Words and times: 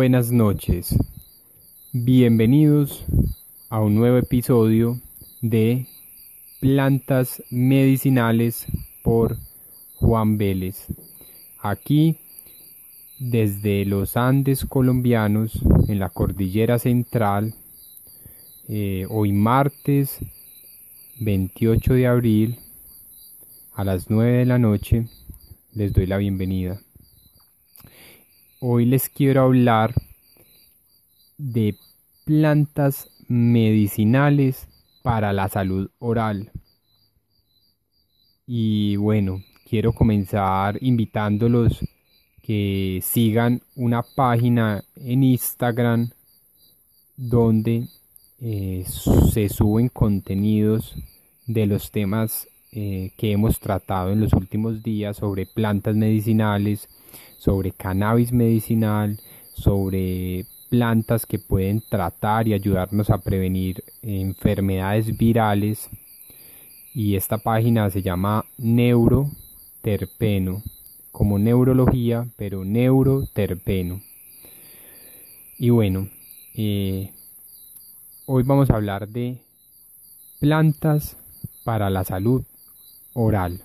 Buenas 0.00 0.32
noches. 0.32 0.96
Bienvenidos 1.92 3.04
a 3.68 3.80
un 3.80 3.96
nuevo 3.96 4.16
episodio 4.16 4.98
de 5.42 5.88
Plantas 6.58 7.42
Medicinales 7.50 8.64
por 9.02 9.36
Juan 9.96 10.38
Vélez. 10.38 10.86
Aquí 11.60 12.16
desde 13.18 13.84
los 13.84 14.16
Andes 14.16 14.64
colombianos 14.64 15.60
en 15.86 15.98
la 15.98 16.08
cordillera 16.08 16.78
central, 16.78 17.52
eh, 18.68 19.04
hoy 19.10 19.32
martes 19.32 20.18
28 21.18 21.92
de 21.92 22.06
abril 22.06 22.58
a 23.74 23.84
las 23.84 24.08
9 24.08 24.38
de 24.38 24.46
la 24.46 24.58
noche, 24.58 25.08
les 25.74 25.92
doy 25.92 26.06
la 26.06 26.16
bienvenida. 26.16 26.80
Hoy 28.62 28.84
les 28.84 29.08
quiero 29.08 29.44
hablar 29.44 29.94
de 31.38 31.76
plantas 32.26 33.08
medicinales 33.26 34.68
para 35.02 35.32
la 35.32 35.48
salud 35.48 35.90
oral. 35.98 36.52
Y 38.46 38.96
bueno, 38.96 39.42
quiero 39.66 39.94
comenzar 39.94 40.76
invitándolos 40.82 41.80
que 42.42 43.00
sigan 43.02 43.62
una 43.76 44.02
página 44.02 44.84
en 44.94 45.22
Instagram 45.22 46.10
donde 47.16 47.88
eh, 48.40 48.84
se 49.32 49.48
suben 49.48 49.88
contenidos 49.88 50.96
de 51.46 51.64
los 51.64 51.90
temas 51.90 52.46
eh, 52.72 53.10
que 53.16 53.32
hemos 53.32 53.58
tratado 53.58 54.12
en 54.12 54.20
los 54.20 54.32
últimos 54.32 54.80
días 54.82 55.16
sobre 55.16 55.44
plantas 55.44 55.96
medicinales, 55.96 56.88
sobre 57.36 57.72
cannabis 57.72 58.32
medicinal, 58.32 59.18
sobre 59.54 60.46
plantas 60.68 61.26
que 61.26 61.40
pueden 61.40 61.80
tratar 61.80 62.46
y 62.46 62.54
ayudarnos 62.54 63.10
a 63.10 63.18
prevenir 63.18 63.82
enfermedades 64.02 65.18
virales. 65.18 65.90
Y 66.94 67.16
esta 67.16 67.38
página 67.38 67.90
se 67.90 68.02
llama 68.02 68.44
Neuroterpeno, 68.56 70.62
como 71.10 71.40
neurología, 71.40 72.28
pero 72.36 72.64
neuroterpeno. 72.64 74.00
Y 75.58 75.70
bueno, 75.70 76.08
eh, 76.54 77.10
hoy 78.26 78.44
vamos 78.44 78.70
a 78.70 78.76
hablar 78.76 79.08
de 79.08 79.38
plantas 80.38 81.16
para 81.64 81.90
la 81.90 82.04
salud 82.04 82.44
oral. 83.14 83.60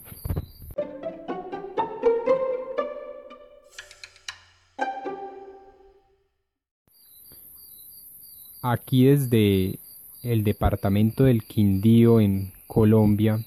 Aquí 8.62 9.06
desde 9.06 9.80
el 10.24 10.44
departamento 10.44 11.26
del 11.26 11.44
Quindío 11.44 12.20
en 12.20 12.52
Colombia, 12.66 13.46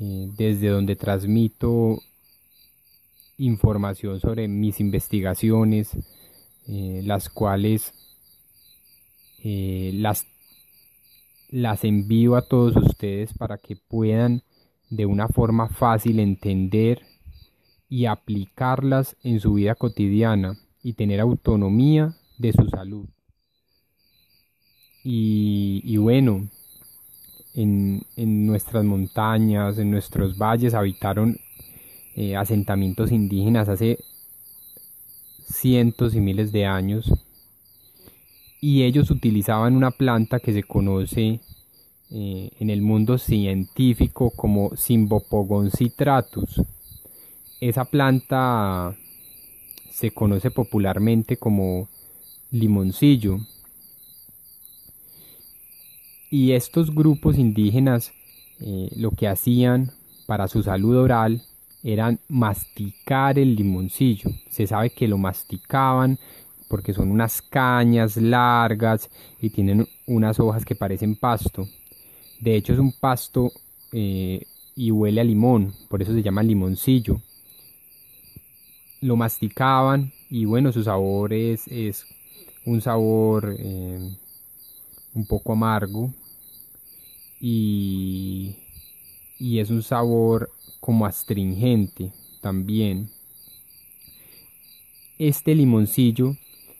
eh, 0.00 0.28
desde 0.36 0.68
donde 0.68 0.96
transmito 0.96 2.02
información 3.38 4.20
sobre 4.20 4.48
mis 4.48 4.80
investigaciones, 4.80 5.90
eh, 6.68 7.02
las 7.04 7.28
cuales 7.28 7.94
eh, 9.44 9.92
las 9.94 10.26
las 11.56 11.84
envío 11.84 12.36
a 12.36 12.42
todos 12.42 12.76
ustedes 12.76 13.32
para 13.32 13.56
que 13.56 13.76
puedan 13.76 14.42
de 14.90 15.06
una 15.06 15.26
forma 15.26 15.70
fácil 15.70 16.20
entender 16.20 17.00
y 17.88 18.04
aplicarlas 18.04 19.16
en 19.22 19.40
su 19.40 19.54
vida 19.54 19.74
cotidiana 19.74 20.58
y 20.82 20.92
tener 20.92 21.18
autonomía 21.18 22.14
de 22.36 22.52
su 22.52 22.68
salud. 22.68 23.06
Y, 25.02 25.96
bueno, 25.96 26.46
en, 27.54 28.04
nuestras 28.46 28.84
montañas, 28.84 29.78
en 29.78 29.90
nuestros 29.90 30.36
valles 30.36 30.74
habitaron 30.74 31.38
eh, 32.16 32.36
asentamientos 32.36 33.12
indígenas 33.12 33.70
hace 33.70 33.98
cientos 35.48 36.14
y 36.14 36.20
miles 36.20 36.52
de 36.52 36.66
años 36.66 37.10
y 38.66 38.82
ellos 38.82 39.12
utilizaban 39.12 39.76
una 39.76 39.92
planta 39.92 40.40
que 40.40 40.52
se 40.52 40.64
conoce 40.64 41.38
eh, 42.10 42.50
en 42.58 42.68
el 42.68 42.82
mundo 42.82 43.16
científico 43.16 44.32
como 44.34 44.74
Symbopogon 44.74 45.70
citratus. 45.70 46.62
Esa 47.60 47.84
planta 47.84 48.96
se 49.88 50.10
conoce 50.10 50.50
popularmente 50.50 51.36
como 51.36 51.88
limoncillo. 52.50 53.38
Y 56.28 56.50
estos 56.50 56.92
grupos 56.92 57.38
indígenas 57.38 58.12
eh, 58.58 58.90
lo 58.96 59.12
que 59.12 59.28
hacían 59.28 59.92
para 60.26 60.48
su 60.48 60.64
salud 60.64 60.96
oral 60.96 61.40
eran 61.84 62.18
masticar 62.26 63.38
el 63.38 63.54
limoncillo. 63.54 64.28
Se 64.50 64.66
sabe 64.66 64.90
que 64.90 65.06
lo 65.06 65.18
masticaban 65.18 66.18
porque 66.68 66.92
son 66.92 67.10
unas 67.10 67.42
cañas 67.42 68.16
largas 68.16 69.10
y 69.40 69.50
tienen 69.50 69.86
unas 70.06 70.40
hojas 70.40 70.64
que 70.64 70.74
parecen 70.74 71.16
pasto. 71.16 71.68
De 72.40 72.56
hecho 72.56 72.72
es 72.72 72.78
un 72.78 72.92
pasto 72.92 73.52
eh, 73.92 74.44
y 74.74 74.90
huele 74.90 75.20
a 75.20 75.24
limón, 75.24 75.72
por 75.88 76.02
eso 76.02 76.12
se 76.12 76.22
llama 76.22 76.42
limoncillo. 76.42 77.20
Lo 79.00 79.16
masticaban 79.16 80.12
y 80.30 80.44
bueno, 80.44 80.72
su 80.72 80.82
sabor 80.82 81.32
es, 81.32 81.66
un 82.64 82.80
sabor 82.80 83.54
eh, 83.58 84.16
un 85.14 85.26
poco 85.26 85.52
amargo 85.52 86.12
y, 87.40 88.56
y 89.38 89.60
es 89.60 89.70
un 89.70 89.82
sabor 89.82 90.50
como 90.80 91.06
astringente 91.06 92.12
también. 92.40 93.10
Este 95.18 95.54
limoncillo 95.54 96.36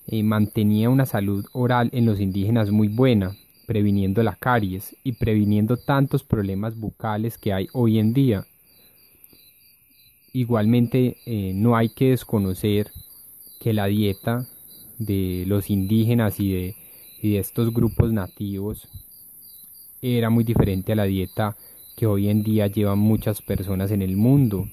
eh, 0.08 0.22
mantenía 0.22 0.88
una 0.88 1.04
salud 1.04 1.46
oral 1.52 1.90
en 1.92 2.06
los 2.06 2.20
indígenas 2.20 2.70
muy 2.70 2.88
buena, 2.88 3.36
previniendo 3.66 4.22
la 4.22 4.36
caries 4.36 4.96
y 5.02 5.12
previniendo 5.12 5.76
tantos 5.76 6.22
problemas 6.22 6.78
bucales 6.78 7.38
que 7.38 7.52
hay 7.52 7.68
hoy 7.72 7.98
en 7.98 8.12
día. 8.12 8.46
Igualmente, 10.32 11.16
eh, 11.26 11.52
no 11.54 11.76
hay 11.76 11.88
que 11.88 12.10
desconocer 12.10 12.92
que 13.58 13.72
la 13.72 13.86
dieta 13.86 14.46
de 14.98 15.44
los 15.46 15.70
indígenas 15.70 16.38
y 16.38 16.52
de, 16.52 16.76
estos 17.22 17.74
grupos 17.74 18.12
nativos 18.12 18.86
era 20.00 20.30
muy 20.30 20.44
diferente 20.44 20.92
a 20.92 20.94
la 20.94 21.04
dieta 21.04 21.56
que 21.96 22.06
hoy 22.06 22.28
en 22.28 22.44
día 22.44 22.68
llevan 22.68 23.00
muchas 23.00 23.42
personas 23.42 23.90
en 23.90 24.02
el 24.02 24.16
mundo. 24.16 24.68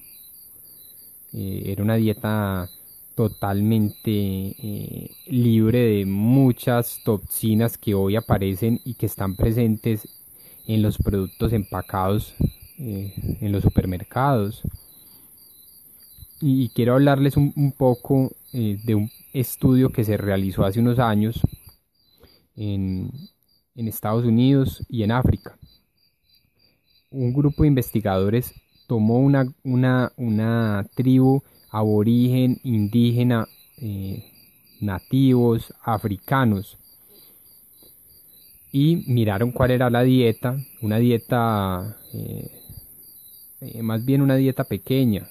Eh, 1.32 1.64
era 1.66 1.82
una 1.82 1.96
dieta 1.96 2.70
totalmente 3.14 4.10
eh, 4.10 5.10
libre 5.26 5.78
de 5.78 6.06
muchas 6.06 7.00
toxinas 7.04 7.78
que 7.78 7.94
hoy 7.94 8.16
aparecen 8.16 8.80
y 8.84 8.94
que 8.94 9.06
están 9.06 9.36
presentes 9.36 10.08
en 10.66 10.82
los 10.82 10.98
productos 10.98 11.52
empacados 11.52 12.34
eh, 12.78 13.14
en 13.40 13.52
los 13.52 13.62
supermercados. 13.62 14.62
Y, 16.40 16.68
quiero 16.70 16.94
hablarles 16.94 17.36
un, 17.36 17.72
poco 17.72 18.32
eh, 18.52 18.78
de 18.84 18.94
un 18.94 19.10
estudio 19.32 19.90
que 19.90 20.04
se 20.04 20.16
realizó 20.16 20.64
hace 20.64 20.80
unos 20.80 20.98
años 20.98 21.40
en, 22.56 23.10
en 23.74 23.88
Estados 23.88 24.24
Unidos 24.24 24.84
y 24.88 25.04
en 25.04 25.12
África. 25.12 25.56
Un 27.10 27.32
grupo 27.32 27.62
de 27.62 27.68
investigadores 27.68 28.52
tomó 28.86 29.20
una, 29.20 29.46
una, 29.62 30.12
una 30.16 30.86
tribu 30.94 31.42
aborigen, 31.74 32.60
indígena, 32.62 33.48
eh, 33.78 34.22
nativos, 34.80 35.74
africanos. 35.82 36.78
Y 38.70 39.02
miraron 39.08 39.50
cuál 39.50 39.72
era 39.72 39.90
la 39.90 40.02
dieta, 40.02 40.56
una 40.82 40.98
dieta, 40.98 41.96
eh, 42.12 42.48
eh, 43.60 43.82
más 43.82 44.04
bien 44.04 44.22
una 44.22 44.36
dieta 44.36 44.64
pequeña. 44.64 45.28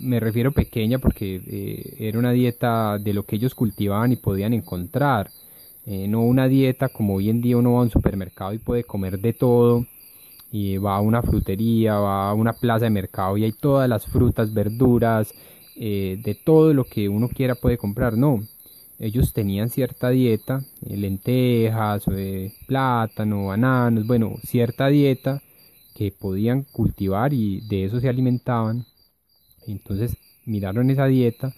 me 0.00 0.20
refiero 0.20 0.52
pequeña 0.52 0.98
porque 0.98 1.90
era 1.98 2.18
una 2.18 2.32
dieta 2.32 2.98
de 2.98 3.12
lo 3.12 3.24
que 3.24 3.36
ellos 3.36 3.54
cultivaban 3.54 4.12
y 4.12 4.16
podían 4.16 4.52
encontrar. 4.52 5.30
no 5.86 6.22
una 6.22 6.46
dieta 6.48 6.88
como 6.88 7.16
hoy 7.16 7.28
en 7.30 7.40
día 7.40 7.56
uno 7.56 7.72
va 7.74 7.80
a 7.80 7.82
un 7.82 7.90
supermercado 7.90 8.52
y 8.54 8.58
puede 8.58 8.84
comer 8.84 9.18
de 9.18 9.32
todo 9.32 9.86
y 10.50 10.78
va 10.78 10.96
a 10.96 11.00
una 11.00 11.22
frutería, 11.22 11.98
va 11.98 12.30
a 12.30 12.34
una 12.34 12.52
plaza 12.52 12.86
de 12.86 12.90
mercado 12.90 13.36
y 13.36 13.44
hay 13.44 13.52
todas 13.52 13.88
las 13.88 14.06
frutas, 14.06 14.52
verduras, 14.52 15.32
eh, 15.76 16.20
de 16.22 16.34
todo 16.34 16.74
lo 16.74 16.84
que 16.84 17.08
uno 17.08 17.28
quiera 17.28 17.54
puede 17.54 17.78
comprar, 17.78 18.16
no. 18.16 18.40
Ellos 18.98 19.32
tenían 19.32 19.70
cierta 19.70 20.10
dieta, 20.10 20.62
eh, 20.86 20.96
lentejas, 20.96 22.04
eh, 22.12 22.52
plátano, 22.66 23.46
bananos, 23.46 24.06
bueno, 24.06 24.34
cierta 24.44 24.88
dieta 24.88 25.40
que 25.94 26.12
podían 26.12 26.64
cultivar 26.64 27.32
y 27.32 27.60
de 27.68 27.84
eso 27.84 28.00
se 28.00 28.08
alimentaban. 28.08 28.84
Entonces 29.66 30.16
miraron 30.44 30.90
esa 30.90 31.06
dieta, 31.06 31.54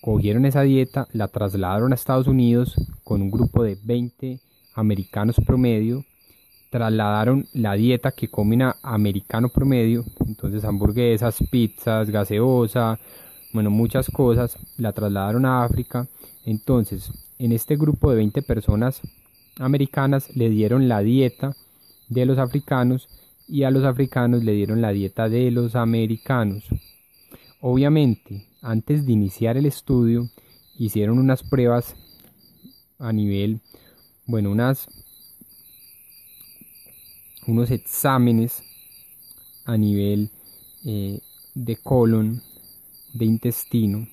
cogieron 0.00 0.44
esa 0.44 0.62
dieta, 0.62 1.08
la 1.12 1.28
trasladaron 1.28 1.92
a 1.92 1.94
Estados 1.94 2.26
Unidos 2.26 2.74
con 3.04 3.22
un 3.22 3.30
grupo 3.30 3.62
de 3.62 3.78
20 3.82 4.40
americanos 4.74 5.36
promedio, 5.46 6.04
trasladaron 6.74 7.46
la 7.52 7.74
dieta 7.74 8.10
que 8.10 8.26
comen 8.26 8.62
a 8.62 8.76
americano 8.82 9.48
promedio, 9.48 10.04
entonces 10.26 10.64
hamburguesas, 10.64 11.38
pizzas, 11.48 12.10
gaseosa, 12.10 12.98
bueno, 13.52 13.70
muchas 13.70 14.10
cosas, 14.10 14.58
la 14.76 14.90
trasladaron 14.90 15.46
a 15.46 15.62
África. 15.62 16.08
Entonces, 16.44 17.12
en 17.38 17.52
este 17.52 17.76
grupo 17.76 18.10
de 18.10 18.16
20 18.16 18.42
personas 18.42 19.02
americanas 19.60 20.34
le 20.34 20.50
dieron 20.50 20.88
la 20.88 20.98
dieta 20.98 21.54
de 22.08 22.26
los 22.26 22.38
africanos 22.38 23.08
y 23.46 23.62
a 23.62 23.70
los 23.70 23.84
africanos 23.84 24.42
le 24.42 24.50
dieron 24.54 24.82
la 24.82 24.90
dieta 24.90 25.28
de 25.28 25.52
los 25.52 25.76
americanos. 25.76 26.64
Obviamente, 27.60 28.48
antes 28.62 29.06
de 29.06 29.12
iniciar 29.12 29.56
el 29.56 29.66
estudio, 29.66 30.28
hicieron 30.76 31.20
unas 31.20 31.44
pruebas 31.44 31.94
a 32.98 33.12
nivel, 33.12 33.60
bueno, 34.26 34.50
unas 34.50 34.88
unos 37.46 37.70
exámenes 37.70 38.62
a 39.64 39.76
nivel 39.76 40.30
eh, 40.84 41.20
de 41.54 41.76
colon, 41.76 42.42
de 43.12 43.24
intestino, 43.24 44.08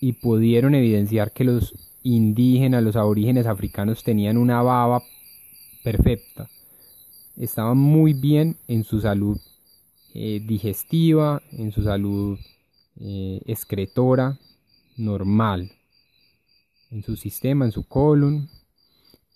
y 0.00 0.12
pudieron 0.12 0.74
evidenciar 0.74 1.32
que 1.32 1.44
los 1.44 1.74
indígenas, 2.02 2.82
los 2.82 2.96
aborígenes 2.96 3.46
africanos 3.46 4.04
tenían 4.04 4.36
una 4.36 4.62
baba 4.62 5.02
perfecta. 5.82 6.48
Estaban 7.36 7.78
muy 7.78 8.12
bien 8.12 8.56
en 8.68 8.84
su 8.84 9.00
salud 9.00 9.38
eh, 10.14 10.40
digestiva, 10.46 11.42
en 11.52 11.72
su 11.72 11.82
salud 11.82 12.38
eh, 13.00 13.40
excretora 13.46 14.38
normal, 14.96 15.72
en 16.90 17.02
su 17.02 17.16
sistema, 17.16 17.64
en 17.64 17.72
su 17.72 17.88
colon, 17.88 18.48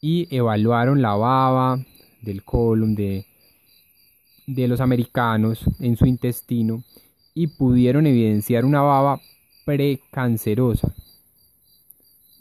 y 0.00 0.29
evaluaron 0.34 1.02
la 1.02 1.14
baba 1.14 1.84
del 2.23 2.43
colon 2.44 2.94
de, 2.94 3.26
de 4.47 4.69
los 4.69 4.81
americanos 4.81 5.61
en 5.79 5.97
su 5.97 6.06
intestino 6.06 6.82
y 7.35 7.47
pudieron 7.47 8.06
evidenciar 8.06 8.65
una 8.65 8.81
baba 8.81 9.20
precancerosa 9.65 10.94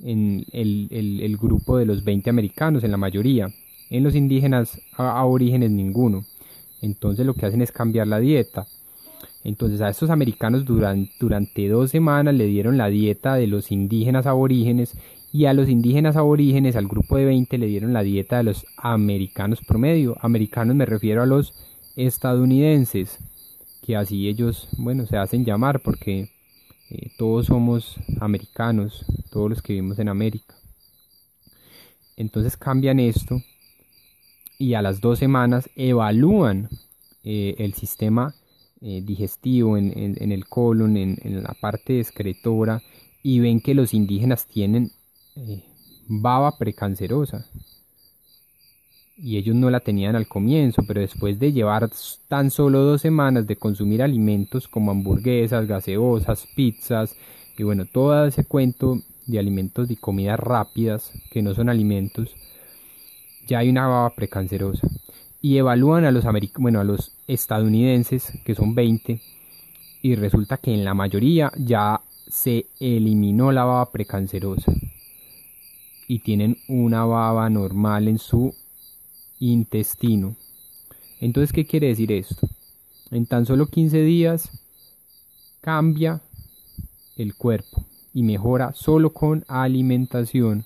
en 0.04 0.46
el, 0.52 0.88
el, 0.92 1.38
grupo 1.38 1.78
de 1.78 1.86
los 1.86 2.04
20 2.04 2.30
americanos, 2.30 2.84
en 2.84 2.92
la 2.92 2.98
mayoría. 2.98 3.50
En 3.90 4.04
los 4.04 4.16
indígenas 4.16 4.80
aborígenes 4.96 5.72
ninguno. 5.72 6.26
Entonces 6.82 7.26
lo 7.26 7.34
que 7.34 7.46
hacen 7.46 7.62
es 7.62 7.72
cambiar 7.72 8.08
la 8.08 8.20
dieta. 8.20 8.68
Entonces 9.44 9.82
a 9.82 9.90
estos 9.90 10.10
americanos 10.10 10.66
durante, 10.66 11.12
durante 11.20 11.68
dos 11.68 11.92
semanas 11.92 12.36
le 12.36 12.46
dieron 12.46 12.78
la 12.78 12.88
dieta 12.88 13.36
de 13.36 13.48
los 13.48 13.72
indígenas 13.72 14.26
aborígenes 14.26 14.98
y 15.32 15.46
a 15.46 15.54
los 15.54 15.70
indígenas 15.70 16.16
aborígenes, 16.16 16.76
al 16.76 16.88
grupo 16.88 17.18
de 17.18 17.26
20, 17.26 17.58
le 17.58 17.68
dieron 17.68 17.94
la 17.94 18.04
dieta 18.04 18.38
de 18.38 18.44
los 18.44 18.66
americanos 18.78 19.62
promedio. 19.62 20.18
Americanos 20.22 20.76
me 20.76 20.86
refiero 20.86 21.22
a 21.22 21.26
los 21.26 21.54
estadounidenses, 21.96 23.20
que 23.82 23.96
así 23.96 24.28
ellos, 24.28 24.70
bueno, 24.78 25.06
se 25.06 25.18
hacen 25.18 25.46
llamar 25.46 25.82
porque 25.82 26.30
eh, 26.90 27.12
todos 27.18 27.48
somos 27.48 27.98
americanos, 28.20 29.06
todos 29.32 29.50
los 29.50 29.62
que 29.62 29.74
vivimos 29.74 30.00
en 30.00 30.10
América. 30.10 30.56
Entonces 32.16 32.58
cambian 32.58 33.00
esto 33.00 33.42
y 34.58 34.74
a 34.74 34.82
las 34.82 35.02
dos 35.02 35.20
semanas 35.20 35.70
evalúan 35.76 36.70
eh, 37.24 37.56
el 37.60 37.74
sistema 37.74 38.34
eh, 38.82 39.02
digestivo 39.04 39.78
en, 39.78 40.32
el 40.32 40.48
colon, 40.48 40.98
en, 40.98 41.44
la 41.44 41.54
parte 41.60 42.00
excretora 42.00 42.82
y 43.22 43.40
ven 43.40 43.60
que 43.60 43.74
los 43.74 43.94
indígenas 43.94 44.48
tienen 44.48 44.92
eh, 45.38 45.64
baba 46.08 46.58
precancerosa 46.58 47.46
y 49.18 49.38
ellos 49.38 49.56
no 49.56 49.70
la 49.70 49.80
tenían 49.80 50.16
al 50.16 50.28
comienzo, 50.28 50.84
pero 50.88 51.02
después 51.02 51.40
de 51.40 51.52
llevar 51.52 51.90
tan 52.28 52.52
solo 52.52 52.82
dos 52.82 53.02
semanas 53.02 53.48
de 53.48 53.56
consumir 53.56 54.04
alimentos 54.04 54.68
como 54.68 54.92
hamburguesas, 54.92 55.68
gaseosas, 55.68 56.48
pizzas 56.56 57.16
y 57.58 57.64
bueno, 57.64 57.86
todo 57.86 58.28
ese 58.28 58.46
cuento 58.46 59.00
de 59.26 59.40
alimentos 59.40 59.90
y 59.90 59.96
comidas 59.96 60.40
rápidas 60.40 61.12
que 61.32 61.42
no 61.42 61.56
son 61.56 61.70
alimentos, 61.70 62.36
ya 63.48 63.60
hay 63.60 63.70
una 63.70 63.88
baba 63.88 64.12
precancerosa. 64.12 64.88
Y 65.42 65.58
evalúan 65.58 66.06
a 66.06 66.12
los, 66.12 66.26
bueno, 66.58 66.80
a 66.80 66.84
los 66.84 67.14
estadounidenses, 67.28 68.34
que 68.46 68.56
son 68.56 68.76
20, 68.76 69.22
y 70.02 70.16
resulta 70.16 70.58
que 70.58 70.74
en 70.74 70.86
la 70.86 70.94
mayoría 70.94 71.52
ya 71.58 72.02
se 72.28 72.68
eliminó 72.80 73.52
la 73.52 73.64
baba 73.64 73.92
precancerosa. 73.92 74.72
Y 76.08 76.20
tienen 76.20 76.58
una 76.68 77.06
baba 77.06 77.50
normal 77.50 78.08
en 78.08 78.18
su 78.18 78.56
intestino. 79.40 80.36
Entonces, 81.20 81.52
¿qué 81.52 81.66
quiere 81.66 81.88
decir 81.88 82.12
esto? 82.12 82.48
En 83.12 83.26
tan 83.26 83.46
solo 83.46 83.68
15 83.68 84.02
días 84.02 84.50
cambia 85.62 86.22
el 87.18 87.36
cuerpo 87.36 87.86
y 88.14 88.24
mejora 88.24 88.74
solo 88.74 89.12
con 89.12 89.44
alimentación 89.48 90.66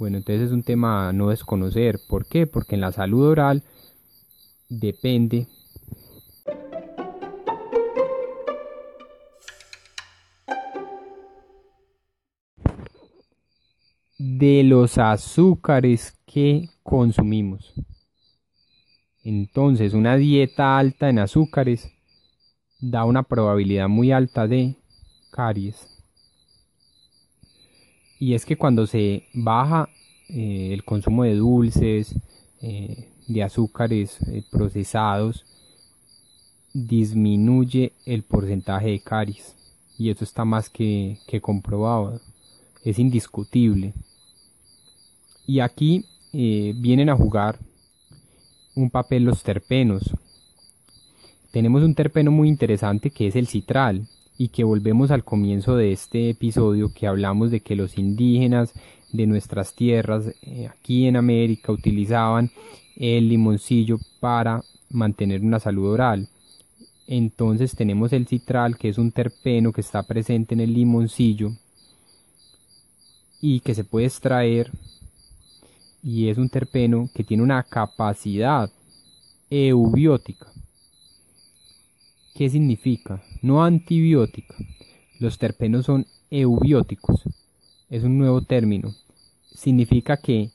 bueno, 0.00 0.16
entonces 0.16 0.46
es 0.46 0.52
un 0.52 0.62
tema 0.62 1.10
a 1.10 1.12
no 1.12 1.28
desconocer. 1.28 2.00
¿Por 2.08 2.24
qué? 2.24 2.46
Porque 2.46 2.74
en 2.74 2.80
la 2.80 2.90
salud 2.90 3.22
oral 3.26 3.62
depende 4.70 5.46
de 14.20 14.62
los 14.64 14.98
azúcares 14.98 16.18
que 16.26 16.68
consumimos. 16.82 17.74
Entonces, 19.22 19.94
una 19.94 20.16
dieta 20.16 20.78
alta 20.78 21.08
en 21.08 21.18
azúcares 21.18 21.90
da 22.80 23.04
una 23.04 23.22
probabilidad 23.22 23.88
muy 23.88 24.12
alta 24.12 24.46
de 24.46 24.76
caries 25.30 25.90
y 28.20 28.34
es 28.34 28.44
que 28.44 28.56
cuando 28.56 28.86
se 28.86 29.24
baja 29.32 29.88
eh, 30.28 30.74
el 30.74 30.84
consumo 30.84 31.24
de 31.24 31.34
dulces, 31.36 32.14
eh, 32.60 33.08
de 33.26 33.42
azúcares 33.42 34.18
eh, 34.28 34.44
procesados, 34.50 35.46
disminuye 36.74 37.94
el 38.04 38.22
porcentaje 38.22 38.88
de 38.88 39.00
caries. 39.00 39.56
Y 39.98 40.10
eso 40.10 40.22
está 40.22 40.44
más 40.44 40.68
que, 40.68 41.18
que 41.26 41.40
comprobado, 41.40 42.20
es 42.84 42.98
indiscutible. 42.98 43.94
Y 45.50 45.58
aquí 45.58 46.04
vienen 46.32 47.08
a 47.08 47.16
jugar 47.16 47.58
un 48.76 48.88
papel 48.88 49.24
los 49.24 49.42
terpenos. 49.42 50.14
Tenemos 51.50 51.82
un 51.82 51.96
terpeno 51.96 52.30
muy 52.30 52.48
interesante 52.48 53.10
que 53.10 53.26
es 53.26 53.34
el 53.34 53.48
citral 53.48 54.06
y 54.38 54.50
que 54.50 54.62
volvemos 54.62 55.10
al 55.10 55.24
comienzo 55.24 55.74
de 55.74 55.90
este 55.90 56.30
episodio 56.30 56.94
que 56.94 57.08
hablamos 57.08 57.50
de 57.50 57.62
que 57.62 57.74
los 57.74 57.98
indígenas 57.98 58.74
de 59.10 59.26
nuestras 59.26 59.74
tierras 59.74 60.32
eh, 60.42 60.68
aquí 60.68 61.08
en 61.08 61.16
América 61.16 61.72
utilizaban 61.72 62.52
el 62.94 63.28
limoncillo 63.28 63.98
para 64.20 64.62
mantener 64.88 65.40
una 65.40 65.58
salud 65.58 65.90
oral. 65.90 66.28
Entonces 67.08 67.74
tenemos 67.74 68.12
el 68.12 68.28
citral 68.28 68.78
que 68.78 68.88
es 68.88 68.98
un 68.98 69.10
terpeno 69.10 69.72
que 69.72 69.80
está 69.80 70.04
presente 70.04 70.54
en 70.54 70.60
el 70.60 70.74
limoncillo 70.74 71.50
y 73.40 73.58
que 73.58 73.74
se 73.74 73.82
puede 73.82 74.06
extraer 74.06 74.70
y 76.02 76.28
es 76.28 76.38
un 76.38 76.48
terpeno 76.48 77.08
que 77.14 77.24
tiene 77.24 77.42
una 77.42 77.62
capacidad 77.62 78.70
eubiótica 79.50 80.46
¿Qué 82.40 82.48
significa? 82.48 83.22
No 83.42 83.62
antibiótica. 83.62 84.54
Los 85.18 85.36
terpenos 85.36 85.84
son 85.84 86.06
eubióticos. 86.30 87.22
Es 87.90 88.02
un 88.02 88.16
nuevo 88.16 88.40
término. 88.40 88.94
Significa 89.52 90.16
que 90.16 90.50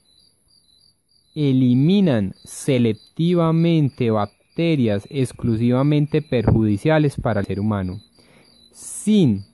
eliminan 1.36 2.34
selectivamente 2.44 4.10
bacterias 4.10 5.06
exclusivamente 5.12 6.24
perjudiciales 6.24 7.18
para 7.22 7.42
el 7.42 7.46
ser 7.46 7.60
humano, 7.60 8.02
sin 8.72 9.46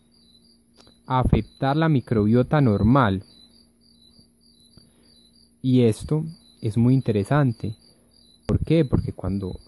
afectar 1.07 1.75
la 1.75 1.89
microbiota 1.89 2.61
normal. 2.61 3.25
Y 5.61 5.83
esto 5.83 6.25
es 6.61 6.77
muy 6.77 6.93
interesante. 6.93 7.75
¿Por 8.45 8.59
qué? 8.59 8.83
Porque 8.85 9.13
cuando 9.13 9.59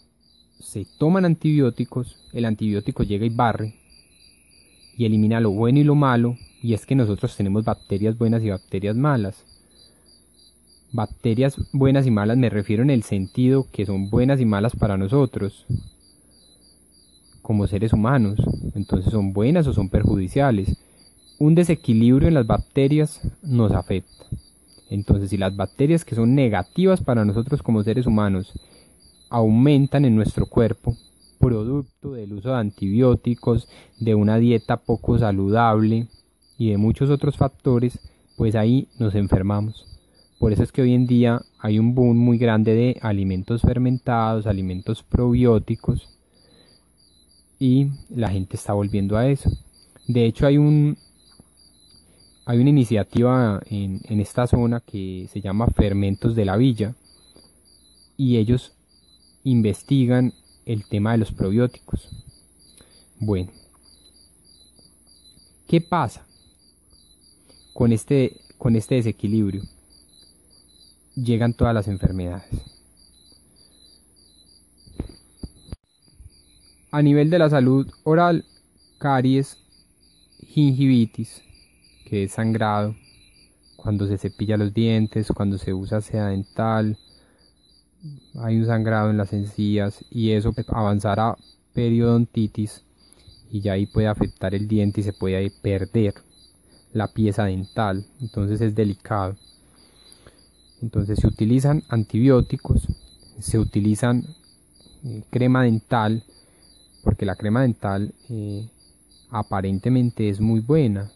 se 0.59 0.85
toman 0.97 1.25
antibióticos, 1.25 2.17
el 2.33 2.45
antibiótico 2.45 3.03
llega 3.03 3.25
y 3.25 3.29
barre 3.29 3.75
y 4.97 5.05
elimina 5.05 5.39
lo 5.39 5.51
bueno 5.51 5.79
y 5.79 5.83
lo 5.83 5.95
malo, 5.95 6.37
y 6.61 6.73
es 6.73 6.85
que 6.85 6.95
nosotros 6.95 7.35
tenemos 7.35 7.63
bacterias 7.63 8.17
buenas 8.17 8.43
y 8.43 8.49
bacterias 8.49 8.95
malas. 8.95 9.43
Bacterias 10.91 11.55
buenas 11.71 12.05
y 12.05 12.11
malas 12.11 12.37
me 12.37 12.49
refiero 12.49 12.83
en 12.83 12.91
el 12.91 13.03
sentido 13.03 13.67
que 13.71 13.85
son 13.85 14.09
buenas 14.09 14.39
y 14.39 14.45
malas 14.45 14.75
para 14.75 14.97
nosotros, 14.97 15.65
como 17.41 17.67
seres 17.67 17.93
humanos, 17.93 18.39
entonces 18.75 19.11
son 19.11 19.33
buenas 19.33 19.67
o 19.67 19.73
son 19.73 19.89
perjudiciales. 19.89 20.77
un 21.39 21.55
desequilibrio 21.55 22.27
en 22.27 22.35
las 22.35 22.47
bacterias 22.47 23.19
nos 23.41 23.71
afecta. 23.73 24.25
Entonces, 24.93 25.31
si 25.31 25.37
las 25.37 25.55
bacterias 25.55 26.05
que 26.05 26.13
son 26.13 26.35
negativas 26.35 27.01
para 27.01 27.25
nosotros 27.25 27.63
como 27.63 27.81
seres 27.81 28.05
humanos 28.05 28.53
aumentan 29.31 30.05
en 30.05 30.15
nuestro 30.15 30.45
cuerpo, 30.45 30.95
producto 31.39 32.13
del 32.13 32.33
uso 32.33 32.49
de 32.49 32.57
antibióticos, 32.57 33.67
de 33.99 34.13
una 34.13 34.37
dieta 34.37 34.77
poco 34.77 35.17
saludable 35.17 36.09
y 36.59 36.69
de 36.69 36.77
muchos 36.77 37.09
otros 37.09 37.37
factores, 37.37 37.97
pues 38.37 38.53
ahí 38.53 38.87
nos 38.99 39.15
enfermamos. 39.15 39.87
Por 40.37 40.53
eso 40.53 40.61
es 40.61 40.71
que 40.71 40.83
hoy 40.83 40.93
en 40.93 41.07
día 41.07 41.41
hay 41.57 41.79
un 41.79 41.95
boom 41.95 42.15
muy 42.15 42.37
grande 42.37 42.75
de 42.75 42.99
alimentos 43.01 43.63
fermentados, 43.63 44.45
alimentos 44.45 45.01
probióticos 45.01 46.07
y 47.57 47.87
la 48.11 48.29
gente 48.29 48.57
está 48.57 48.73
volviendo 48.73 49.17
a 49.17 49.27
eso. 49.27 49.49
De 50.07 50.27
hecho 50.27 50.45
hay 50.45 50.59
un 50.59 50.97
hay 52.45 52.59
una 52.59 52.69
iniciativa 52.69 53.61
en, 53.65 54.01
esta 54.19 54.47
zona 54.47 54.79
que 54.79 55.29
se 55.31 55.41
llama 55.41 55.67
Fermentos 55.67 56.35
de 56.35 56.45
la 56.45 56.57
Villa 56.57 56.95
y 58.17 58.37
ellos 58.37 58.73
investigan 59.43 60.33
el 60.65 60.85
tema 60.85 61.13
de 61.13 61.19
los 61.19 61.31
probióticos. 61.31 62.09
Bueno, 63.19 63.51
¿qué 65.67 65.81
pasa 65.81 66.25
con 67.73 67.91
este, 67.91 68.39
con 68.57 68.75
este 68.75 68.95
desequilibrio? 68.95 69.63
llegan 71.15 71.53
todas 71.53 71.73
las 71.73 71.87
enfermedades. 71.87 72.49
A 76.91 77.01
nivel 77.01 77.29
de 77.29 77.39
la 77.39 77.49
salud 77.49 77.91
oral, 78.03 78.45
caries, 78.99 79.57
gingivitis, 80.45 81.41
que 82.13 82.25
es 82.25 82.33
sangrado, 82.33 82.95
cuando 83.75 84.05
se 84.05 84.19
cepilla 84.19 84.55
los 84.55 84.71
dientes, 84.71 85.31
cuando 85.35 85.57
se 85.57 85.73
usa 85.73 85.99
seda 85.99 86.27
dental, 86.27 86.95
hay 88.35 88.57
un 88.57 88.67
sangrado 88.67 89.09
en 89.09 89.17
las 89.17 89.33
encías 89.33 90.05
y 90.11 90.29
eso 90.29 90.53
avanzará 90.67 91.29
a 91.29 91.37
periodontitis 91.73 92.83
y 93.49 93.61
ya 93.61 93.73
ahí 93.73 93.87
puede 93.87 94.09
afectar 94.09 94.53
el 94.53 94.67
diente 94.67 95.01
y 95.01 95.03
se 95.03 95.13
puede 95.13 95.51
perder 95.63 96.13
la 96.91 97.07
pieza 97.07 97.45
dental, 97.45 98.05
entonces 98.21 98.61
es 98.61 98.75
delicado. 98.75 99.35
Entonces 100.83 101.17
se 101.17 101.25
utilizan 101.25 101.81
antibióticos, 101.89 102.89
se 103.39 103.57
utilizan 103.57 104.23
eh, 105.03 105.23
crema 105.31 105.63
dental, 105.63 106.23
porque 107.03 107.25
la 107.25 107.35
crema 107.35 107.63
dental 107.63 108.13
eh, 108.29 108.69
aparentemente 109.31 110.29
es 110.29 110.39
muy 110.39 110.59
buena, 110.59 111.09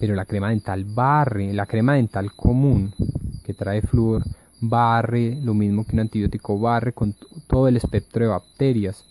pero 0.00 0.14
la 0.14 0.24
crema 0.24 0.48
dental 0.48 0.84
barre, 0.86 1.52
la 1.52 1.66
crema 1.66 1.94
dental 1.94 2.34
común 2.34 2.94
que 3.44 3.52
trae 3.52 3.82
flúor 3.82 4.24
barre, 4.60 5.38
lo 5.42 5.52
mismo 5.52 5.84
que 5.84 5.92
un 5.92 6.00
antibiótico 6.00 6.58
barre 6.58 6.94
con 6.94 7.14
todo 7.46 7.68
el 7.68 7.76
espectro 7.76 8.24
de 8.24 8.30
bacterias. 8.30 9.04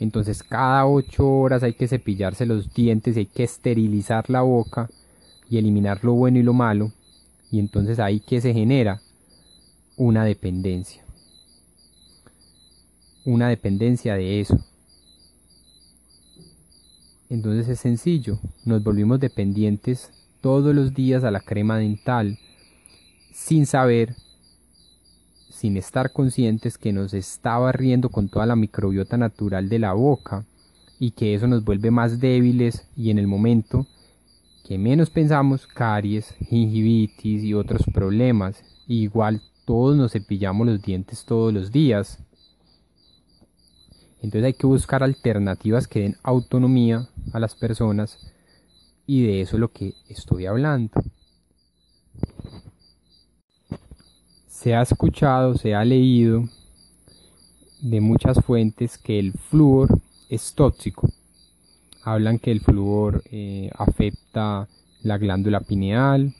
Entonces 0.00 0.42
cada 0.42 0.86
8 0.86 1.28
horas 1.28 1.62
hay 1.62 1.74
que 1.74 1.86
cepillarse 1.86 2.46
los 2.46 2.72
dientes, 2.72 3.18
hay 3.18 3.26
que 3.26 3.44
esterilizar 3.44 4.30
la 4.30 4.40
boca 4.40 4.88
y 5.50 5.58
eliminar 5.58 6.02
lo 6.02 6.14
bueno 6.14 6.38
y 6.38 6.42
lo 6.42 6.54
malo 6.54 6.92
y 7.50 7.58
entonces 7.58 7.98
ahí 7.98 8.20
que 8.20 8.40
se 8.40 8.54
genera 8.54 9.02
una 9.96 10.24
dependencia. 10.24 11.04
Una 13.26 13.48
dependencia 13.48 14.14
de 14.14 14.40
eso. 14.40 14.64
Entonces 17.28 17.68
es 17.68 17.80
sencillo, 17.80 18.38
nos 18.64 18.82
volvimos 18.82 19.18
dependientes 19.18 20.10
todos 20.40 20.74
los 20.74 20.94
días 20.94 21.24
a 21.24 21.30
la 21.30 21.40
crema 21.40 21.78
dental 21.78 22.38
sin 23.32 23.66
saber, 23.66 24.14
sin 25.50 25.76
estar 25.76 26.12
conscientes 26.12 26.78
que 26.78 26.92
nos 26.92 27.14
estaba 27.14 27.72
riendo 27.72 28.10
con 28.10 28.28
toda 28.28 28.46
la 28.46 28.56
microbiota 28.56 29.16
natural 29.16 29.68
de 29.68 29.78
la 29.78 29.92
boca 29.92 30.44
y 30.98 31.10
que 31.10 31.34
eso 31.34 31.46
nos 31.46 31.64
vuelve 31.64 31.90
más 31.90 32.20
débiles 32.20 32.88
y 32.96 33.10
en 33.10 33.18
el 33.18 33.26
momento 33.26 33.86
que 34.66 34.78
menos 34.78 35.10
pensamos 35.10 35.66
caries, 35.66 36.34
gingivitis 36.48 37.44
y 37.44 37.54
otros 37.54 37.82
problemas. 37.92 38.62
Igual 38.88 39.42
todos 39.64 39.96
nos 39.96 40.12
cepillamos 40.12 40.66
los 40.66 40.82
dientes 40.82 41.24
todos 41.24 41.52
los 41.52 41.70
días. 41.70 42.18
Entonces 44.26 44.44
hay 44.44 44.54
que 44.54 44.66
buscar 44.66 45.02
alternativas 45.02 45.86
que 45.86 46.00
den 46.00 46.16
autonomía 46.22 47.08
a 47.32 47.38
las 47.38 47.54
personas 47.54 48.18
y 49.06 49.24
de 49.24 49.40
eso 49.40 49.56
es 49.56 49.60
lo 49.60 49.68
que 49.68 49.94
estoy 50.08 50.46
hablando. 50.46 50.90
Se 54.48 54.74
ha 54.74 54.82
escuchado, 54.82 55.54
se 55.54 55.74
ha 55.74 55.84
leído 55.84 56.42
de 57.80 58.00
muchas 58.00 58.44
fuentes 58.44 58.98
que 58.98 59.18
el 59.18 59.32
flúor 59.32 60.00
es 60.28 60.54
tóxico 60.54 61.08
hablan 62.06 62.38
que 62.38 62.52
el 62.52 62.60
flúor 62.60 63.24
eh, 63.32 63.68
afecta 63.76 64.68
la 65.02 65.18
glándula 65.18 65.60
pineal, 65.60 66.32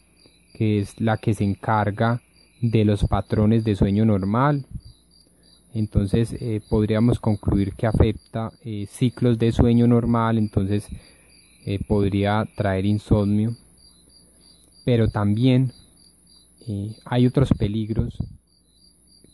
que 0.54 0.78
es 0.78 1.00
la 1.00 1.16
que 1.16 1.34
se 1.34 1.42
encarga 1.42 2.22
de 2.60 2.84
los 2.84 3.04
patrones 3.04 3.64
de 3.64 3.74
sueño 3.74 4.04
normal. 4.04 4.64
Entonces 5.78 6.32
eh, 6.40 6.62
podríamos 6.70 7.20
concluir 7.20 7.74
que 7.74 7.86
afecta 7.86 8.50
eh, 8.64 8.86
ciclos 8.90 9.38
de 9.38 9.52
sueño 9.52 9.86
normal, 9.86 10.38
entonces 10.38 10.88
podría 11.88 12.46
traer 12.56 12.86
insomnio. 12.86 13.56
Pero 14.84 15.08
también 15.08 15.72
hay 17.04 17.26
otros 17.26 17.50
peligros 17.58 18.16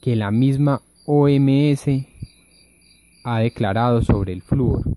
que 0.00 0.16
la 0.16 0.30
misma 0.30 0.80
OMS 1.04 2.06
ha 3.24 3.38
declarado 3.40 4.00
sobre 4.00 4.32
el 4.32 4.40
flúor. 4.40 4.96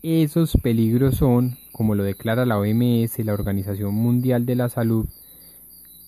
Esos 0.00 0.52
peligros 0.62 1.16
son, 1.16 1.58
como 1.72 1.96
lo 1.96 2.04
declara 2.04 2.46
la 2.46 2.56
OMS, 2.56 3.18
la 3.24 3.32
Organización 3.32 3.96
Mundial 3.96 4.46
de 4.46 4.54
la 4.54 4.68
Salud, 4.68 5.08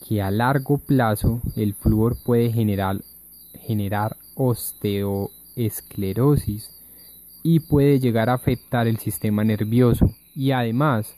que 0.06 0.22
a 0.22 0.30
largo 0.30 0.78
plazo 0.78 1.42
el 1.56 1.74
flúor 1.74 2.16
puede 2.22 2.52
generar, 2.52 3.00
generar 3.66 4.16
osteoesclerosis 4.36 6.70
y 7.42 7.58
puede 7.58 7.98
llegar 7.98 8.30
a 8.30 8.34
afectar 8.34 8.86
el 8.86 8.98
sistema 8.98 9.42
nervioso 9.42 10.14
y 10.36 10.52
además 10.52 11.16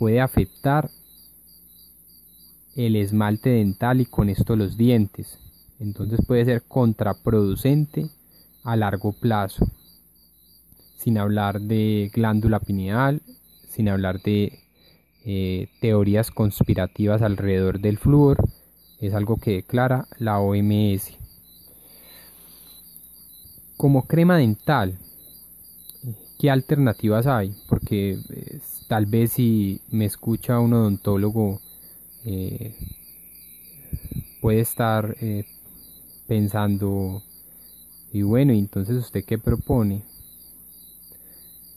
puede 0.00 0.20
afectar 0.20 0.90
el 2.74 2.96
esmalte 2.96 3.50
dental 3.50 4.00
y 4.00 4.06
con 4.06 4.28
esto 4.28 4.56
los 4.56 4.76
dientes. 4.76 5.38
Entonces 5.78 6.26
puede 6.26 6.44
ser 6.44 6.62
contraproducente 6.62 8.10
a 8.64 8.74
largo 8.74 9.12
plazo 9.12 9.64
sin 10.96 11.18
hablar 11.18 11.60
de 11.60 12.10
glándula 12.12 12.60
pineal, 12.60 13.22
sin 13.68 13.88
hablar 13.88 14.20
de 14.22 14.60
eh, 15.24 15.68
teorías 15.80 16.30
conspirativas 16.30 17.22
alrededor 17.22 17.80
del 17.80 17.98
flúor, 17.98 18.38
es 19.00 19.14
algo 19.14 19.36
que 19.36 19.52
declara 19.52 20.06
la 20.18 20.38
OMS. 20.40 21.18
Como 23.76 24.06
crema 24.06 24.36
dental, 24.36 24.98
¿qué 26.38 26.50
alternativas 26.50 27.26
hay? 27.26 27.54
Porque 27.68 28.18
pues, 28.26 28.84
tal 28.88 29.06
vez 29.06 29.32
si 29.32 29.80
me 29.90 30.04
escucha 30.04 30.60
un 30.60 30.72
odontólogo, 30.74 31.60
eh, 32.24 32.76
puede 34.40 34.60
estar 34.60 35.16
eh, 35.20 35.44
pensando, 36.26 37.22
y 38.12 38.22
bueno, 38.22 38.52
entonces 38.52 38.96
usted 38.96 39.24
qué 39.24 39.38
propone? 39.38 40.02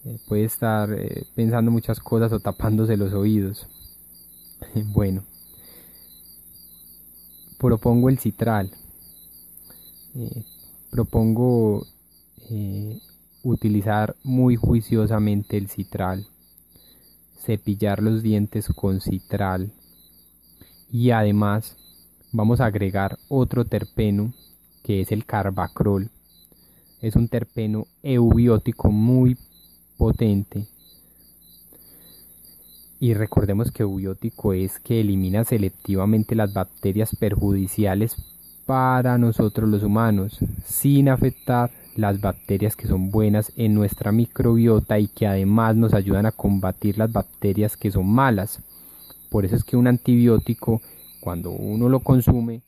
Eh, 0.05 0.19
puede 0.27 0.43
estar 0.43 0.93
eh, 0.93 1.25
pensando 1.33 1.71
muchas 1.71 1.99
cosas 1.99 2.31
o 2.31 2.39
tapándose 2.39 2.95
los 2.95 3.13
oídos. 3.13 3.67
bueno, 4.93 5.23
propongo 7.57 8.09
el 8.09 8.19
citral. 8.19 8.71
Eh, 10.15 10.43
propongo 10.91 11.87
utilizar 13.41 14.15
muy 14.23 14.55
juiciosamente 14.55 15.57
el 15.57 15.69
citral. 15.69 16.27
Cepillar 17.39 18.03
los 18.03 18.21
dientes 18.21 18.67
con 18.67 19.01
citral. 19.01 19.71
Y 20.91 21.09
además 21.09 21.75
vamos 22.31 22.61
a 22.61 22.67
agregar 22.67 23.17
otro 23.27 23.65
terpeno 23.65 24.33
que 24.83 25.01
es 25.01 25.11
el 25.11 25.25
carbacrol. 25.25 26.11
Es 27.01 27.15
un 27.15 27.27
terpeno 27.27 27.87
eubiótico 28.03 28.91
muy 28.91 29.35
potente. 29.97 30.67
Y 32.99 33.13
recordemos 33.13 33.71
que 33.71 33.83
eubiótico 33.83 34.53
es 34.53 34.79
que 34.79 35.01
elimina 35.01 35.43
selectivamente 35.43 36.35
las 36.35 36.53
bacterias 36.53 37.15
perjudiciales 37.15 38.15
para 38.65 39.17
nosotros 39.17 39.69
los 39.69 39.83
humanos, 39.83 40.39
sin 40.65 41.09
afectar 41.09 41.71
las 41.95 42.19
bacterias 42.19 42.75
que 42.75 42.87
son 42.87 43.11
buenas 43.11 43.51
en 43.55 43.73
nuestra 43.73 44.11
microbiota 44.11 44.99
y 44.99 45.07
que 45.07 45.27
además 45.27 45.75
nos 45.75 45.93
ayudan 45.93 46.25
a 46.25 46.31
combatir 46.31 46.97
las 46.97 47.11
bacterias 47.11 47.77
que 47.77 47.91
son 47.91 48.07
malas. 48.07 48.59
Por 49.29 49.45
eso 49.45 49.55
es 49.55 49.63
que 49.63 49.77
un 49.77 49.87
antibiótico, 49.87 50.81
cuando 51.21 51.51
uno 51.51 51.89
lo 51.89 51.99
consume, 51.99 52.61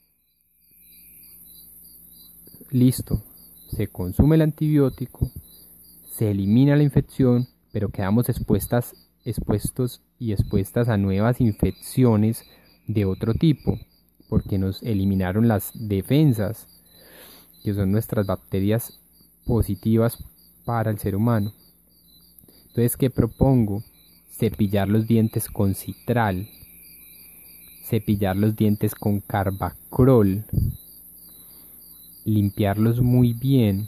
listo, 2.72 3.22
se 3.72 3.88
consume 3.88 4.36
el 4.36 4.44
antibiótico, 4.44 5.32
se 6.18 6.32
elimina 6.32 6.76
la 6.76 6.82
infección, 6.82 7.48
pero 7.72 7.90
quedamos 7.90 8.28
expuestas, 8.28 8.96
expuestos 9.24 10.02
y 10.18 10.32
expuestas 10.32 10.90
a 10.90 10.98
nuevas 10.98 11.40
infecciones 11.40 12.44
de 12.88 13.06
otro 13.06 13.36
tipo, 13.36 13.80
porque 14.28 14.58
nos 14.58 14.82
eliminaron 14.82 15.48
las 15.48 15.70
defensas, 15.76 16.66
que 17.64 17.76
son 17.76 17.92
nuestras 17.92 18.26
bacterias 18.26 19.00
positivas 19.46 20.24
para 20.66 20.90
el 20.90 20.98
ser 20.98 21.16
humano. 21.16 21.54
Entonces, 22.70 22.98
¿qué 22.98 23.12
propongo? 23.12 23.84
Cepillar 24.32 24.90
los 24.90 25.06
dientes 25.06 25.48
con 25.48 25.76
citral, 25.76 26.50
cepillar 27.84 28.36
los 28.38 28.56
dientes 28.56 28.96
con 28.96 29.20
carbacrol, 29.20 30.46
limpiarlos 32.26 33.02
muy 33.02 33.34
bien, 33.34 33.88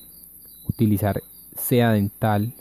utilizar 0.67 1.23
sea 1.59 1.91
dental 1.91 2.53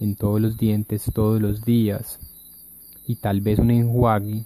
en 0.00 0.16
todos 0.16 0.40
los 0.40 0.56
dientes 0.56 1.10
todos 1.14 1.40
los 1.40 1.64
días 1.64 2.18
y 3.06 3.16
tal 3.16 3.40
vez 3.40 3.58
un 3.58 3.70
enjuague 3.70 4.44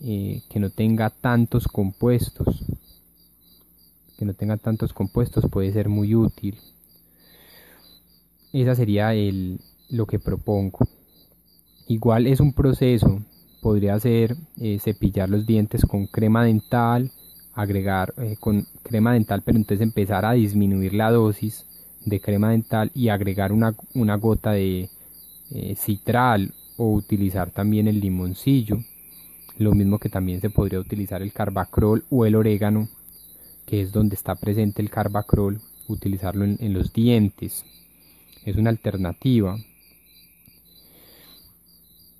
eh, 0.00 0.42
que 0.50 0.58
no 0.58 0.70
tenga 0.70 1.10
tantos 1.10 1.68
compuestos 1.68 2.64
que 4.18 4.24
no 4.24 4.34
tenga 4.34 4.56
tantos 4.56 4.92
compuestos 4.92 5.44
puede 5.50 5.72
ser 5.72 5.90
muy 5.90 6.14
útil. 6.14 6.58
Esa 8.52 8.74
sería 8.74 9.12
el, 9.12 9.60
lo 9.90 10.06
que 10.06 10.18
propongo. 10.18 10.78
Igual 11.86 12.26
es 12.26 12.40
un 12.40 12.54
proceso 12.54 13.22
podría 13.60 13.98
ser 14.00 14.36
eh, 14.60 14.78
cepillar 14.78 15.28
los 15.28 15.44
dientes 15.44 15.84
con 15.84 16.06
crema 16.06 16.44
dental 16.44 17.10
agregar 17.54 18.14
eh, 18.18 18.36
con 18.38 18.66
crema 18.82 19.14
dental, 19.14 19.42
pero 19.44 19.58
entonces 19.58 19.82
empezar 19.82 20.24
a 20.24 20.32
disminuir 20.32 20.94
la 20.94 21.10
dosis 21.10 21.66
de 22.06 22.20
crema 22.20 22.52
dental 22.52 22.90
y 22.94 23.10
agregar 23.10 23.52
una, 23.52 23.74
gota 24.16 24.52
de 24.52 24.88
eh, 25.50 25.74
citral 25.76 26.54
o 26.78 26.92
utilizar 26.92 27.50
también 27.50 27.88
el 27.88 28.00
limoncillo. 28.00 28.78
Lo 29.58 29.72
mismo 29.72 29.98
que 29.98 30.08
también 30.08 30.40
se 30.40 30.48
podría 30.48 30.80
utilizar 30.80 31.20
el 31.20 31.32
carbacrol 31.32 32.04
o 32.08 32.24
el 32.24 32.34
orégano, 32.34 32.88
que 33.66 33.82
es 33.82 33.92
donde 33.92 34.14
está 34.14 34.34
presente 34.36 34.80
el 34.80 34.88
carbacrol, 34.88 35.60
utilizarlo 35.88 36.44
en, 36.44 36.56
en 36.60 36.72
los 36.72 36.94
dientes. 36.94 37.64
Es 38.44 38.56
una 38.56 38.70
alternativa. 38.70 39.58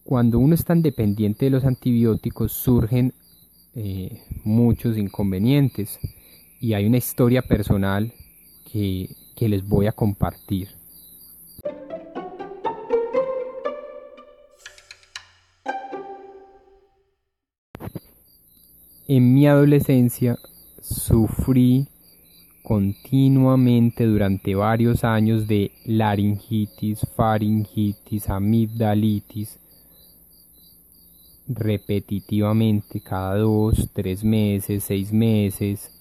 Cuando 0.05 0.38
uno 0.38 0.55
es 0.55 0.64
tan 0.64 0.83
dependiente 0.83 1.47
de 1.47 1.50
los 1.50 1.64
antibióticos 1.64 2.52
surgen 2.52 3.14
eh, 3.78 4.23
muchos 4.43 4.97
inconvenientes 4.97 5.99
y 6.62 6.73
hay 6.73 6.87
una 6.87 6.97
historia 6.97 7.43
personal 7.43 8.11
que, 8.73 9.11
que 9.37 9.49
les 9.49 9.69
voy 9.69 9.87
a 9.87 9.93
compartir. 9.93 10.69
En 19.07 19.35
mi 19.35 19.46
adolescencia 19.46 20.37
sufrí 20.81 21.87
continuamente 22.64 24.05
durante 24.05 24.57
varios 24.57 25.05
años 25.05 25.46
de 25.46 25.70
laringitis, 25.85 27.07
faringitis, 27.14 28.29
amigdalitis, 28.29 29.61
repetitivamente 31.46 33.01
cada 33.01 33.37
dos, 33.37 33.90
tres 33.92 34.25
meses, 34.25 34.83
seis 34.83 35.12
meses 35.12 35.95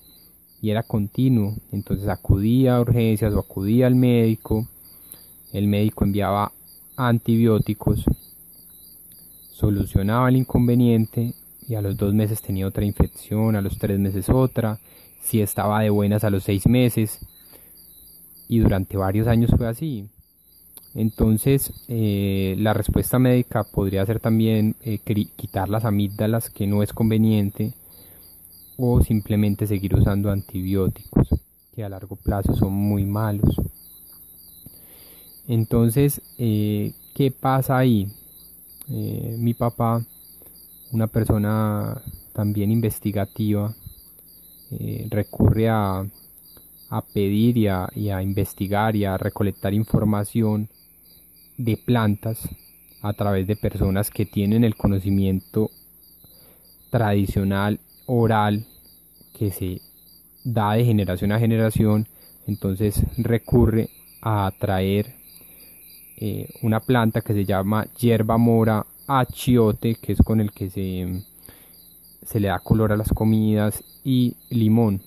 y 0.65 0.71
era 0.71 0.81
continuo. 0.81 1.55
Entonces 1.71 2.07
acudía 2.07 2.77
a 2.77 2.81
urgencias 2.81 3.31
o 3.35 3.39
acudía 3.39 3.85
al 3.85 3.93
médico. 3.93 4.67
El 5.53 5.67
médico 5.67 6.05
enviaba 6.05 6.51
antibióticos, 6.97 8.03
solucionaba 9.51 10.27
el 10.29 10.37
inconveniente 10.37 11.35
y 11.67 11.75
a 11.75 11.83
los 11.83 11.95
dos 11.95 12.15
meses 12.15 12.41
tenía 12.41 12.65
otra 12.65 12.83
infección, 12.83 13.55
a 13.55 13.61
los 13.61 13.77
tres 13.77 13.99
meses 13.99 14.27
otra, 14.27 14.79
si 15.21 15.39
estaba 15.39 15.81
de 15.81 15.91
buenas 15.91 16.23
a 16.23 16.31
los 16.31 16.43
seis 16.43 16.65
meses 16.65 17.19
y 18.47 18.57
durante 18.57 18.97
varios 18.97 19.27
años 19.27 19.51
fue 19.55 19.67
así. 19.67 20.09
Entonces, 20.95 21.73
eh, 21.89 22.55
la 22.57 22.73
respuesta 22.73 23.19
médica 23.19 23.65
podría 23.65 24.03
ser 24.07 24.19
también 24.19 24.75
eh, 24.81 24.97
quitar 25.35 25.69
las 25.69 25.85
amígdalas, 25.85 26.49
que 26.49 26.65
no 26.65 26.81
es 26.81 26.91
conveniente, 26.91 27.73
o 28.77 29.01
simplemente 29.01 29.67
seguir 29.67 29.95
usando 29.95 30.31
antibióticos, 30.31 31.29
que 31.73 31.83
a 31.83 31.89
largo 31.89 32.15
plazo 32.15 32.55
son 32.55 32.73
muy 32.73 33.05
malos. 33.05 33.61
Entonces, 35.47 36.21
eh, 36.37 36.93
¿qué 37.13 37.31
pasa 37.31 37.77
ahí? 37.77 38.11
mi 38.87 39.55
papá, 39.55 40.05
una 40.91 41.07
persona 41.07 41.99
también 42.33 42.71
investigativa, 42.71 43.73
recurre 45.09 45.69
a, 45.69 46.05
pedir 47.11 47.57
y 47.57 47.67
a 47.67 48.21
investigar 48.21 48.95
y 48.95 49.05
a 49.05 49.17
recolectar 49.17 49.73
información 49.73 50.69
de 51.57 51.77
plantas 51.77 52.47
a 53.01 53.13
través 53.13 53.47
de 53.47 53.55
personas 53.55 54.09
que 54.09 54.25
tienen 54.25 54.63
el 54.63 54.75
conocimiento 54.75 55.69
tradicional 56.89 57.79
oral 58.05 58.65
que 59.37 59.51
se 59.51 59.81
da 60.43 60.73
de 60.73 60.85
generación 60.85 61.31
a 61.31 61.39
generación 61.39 62.07
entonces 62.47 63.03
recurre 63.17 63.89
a 64.21 64.51
traer 64.59 65.15
eh, 66.17 66.49
una 66.61 66.79
planta 66.79 67.21
que 67.21 67.33
se 67.33 67.45
llama 67.45 67.85
hierba 67.99 68.37
mora 68.37 68.85
achiote 69.07 69.95
que 69.95 70.13
es 70.13 70.21
con 70.21 70.39
el 70.39 70.51
que 70.51 70.69
se, 70.69 71.23
se 72.25 72.39
le 72.39 72.47
da 72.47 72.59
color 72.59 72.91
a 72.91 72.97
las 72.97 73.09
comidas 73.09 73.83
y 74.03 74.35
limón 74.49 75.01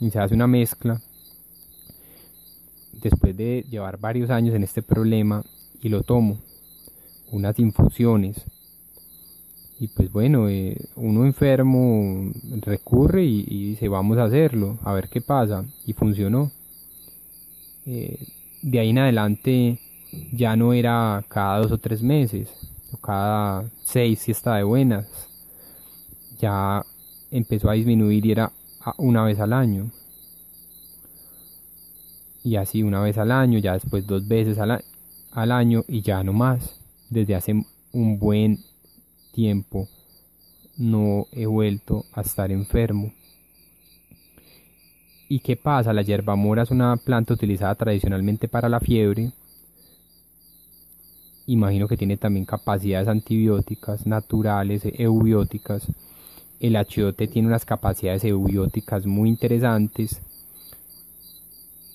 y 0.00 0.10
se 0.10 0.18
hace 0.18 0.34
una 0.34 0.46
mezcla 0.46 1.00
después 3.04 3.36
de 3.36 3.64
llevar 3.70 3.98
varios 3.98 4.30
años 4.30 4.54
en 4.54 4.64
este 4.64 4.82
problema 4.82 5.44
y 5.80 5.90
lo 5.90 6.02
tomo. 6.02 6.38
Unas 7.30 7.58
infusiones. 7.58 8.44
Y 9.84 9.88
pues 9.88 10.10
bueno, 10.10 10.48
eh, 10.48 10.78
uno 10.96 11.26
enfermo 11.26 12.32
recurre 12.62 13.22
y, 13.22 13.68
dice 13.68 13.86
vamos 13.86 14.16
a 14.16 14.24
hacerlo, 14.24 14.78
a 14.82 14.94
ver 14.94 15.10
qué 15.10 15.20
pasa. 15.20 15.62
Y 15.84 15.92
funcionó. 15.92 16.50
Eh, 17.84 18.18
de 18.62 18.80
ahí 18.80 18.88
en 18.88 18.98
adelante 18.98 19.78
ya 20.32 20.56
no 20.56 20.72
era 20.72 21.22
cada 21.28 21.58
dos 21.58 21.72
o 21.72 21.76
tres 21.76 22.02
meses, 22.02 22.48
o 22.92 22.96
cada 22.96 23.70
seis 23.84 24.20
si 24.20 24.30
está 24.30 24.56
de 24.56 24.62
buenas. 24.62 25.06
Ya 26.38 26.82
empezó 27.30 27.68
a 27.68 27.74
disminuir 27.74 28.24
y 28.24 28.32
era 28.32 28.52
una 28.96 29.22
vez 29.22 29.38
al 29.38 29.52
año. 29.52 29.90
Y 32.42 32.56
así 32.56 32.82
una 32.82 33.02
vez 33.02 33.18
al 33.18 33.32
año, 33.32 33.58
ya 33.58 33.74
después 33.74 34.06
dos 34.06 34.26
veces 34.26 34.56
al 34.58 34.82
al 35.32 35.52
año 35.52 35.84
y 35.88 36.00
ya 36.00 36.24
no 36.24 36.32
más. 36.32 36.80
Desde 37.10 37.34
hace 37.34 37.66
un 37.92 38.18
buen 38.18 38.64
tiempo 39.34 39.88
no 40.76 41.26
he 41.32 41.46
vuelto 41.46 42.04
a 42.12 42.22
estar 42.22 42.50
enfermo. 42.50 43.12
¿Y 45.28 45.40
qué 45.40 45.56
pasa? 45.56 45.92
La 45.92 46.02
hierba 46.02 46.36
mora 46.36 46.62
es 46.62 46.70
una 46.70 46.96
planta 46.96 47.34
utilizada 47.34 47.74
tradicionalmente 47.74 48.48
para 48.48 48.68
la 48.68 48.80
fiebre. 48.80 49.32
Imagino 51.46 51.88
que 51.88 51.96
tiene 51.96 52.16
también 52.16 52.46
capacidades 52.46 53.08
antibióticas, 53.08 54.06
naturales, 54.06 54.82
eubióticas. 54.84 55.86
El 56.60 56.76
achiote 56.76 57.26
tiene 57.26 57.48
unas 57.48 57.64
capacidades 57.64 58.24
eubióticas 58.24 59.06
muy 59.06 59.28
interesantes 59.28 60.22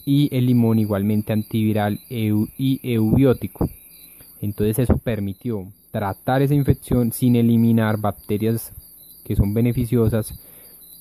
y 0.06 0.30
el 0.36 0.46
limón 0.46 0.80
igualmente 0.80 1.34
antiviral 1.34 2.00
y 2.10 2.80
eubiótico. 2.84 3.70
Entonces 4.42 4.80
eso 4.80 4.98
permitió 4.98 5.68
tratar 5.92 6.42
esa 6.42 6.54
infección 6.54 7.12
sin 7.12 7.36
eliminar 7.36 7.98
bacterias 7.98 8.72
que 9.24 9.36
son 9.36 9.54
beneficiosas 9.54 10.34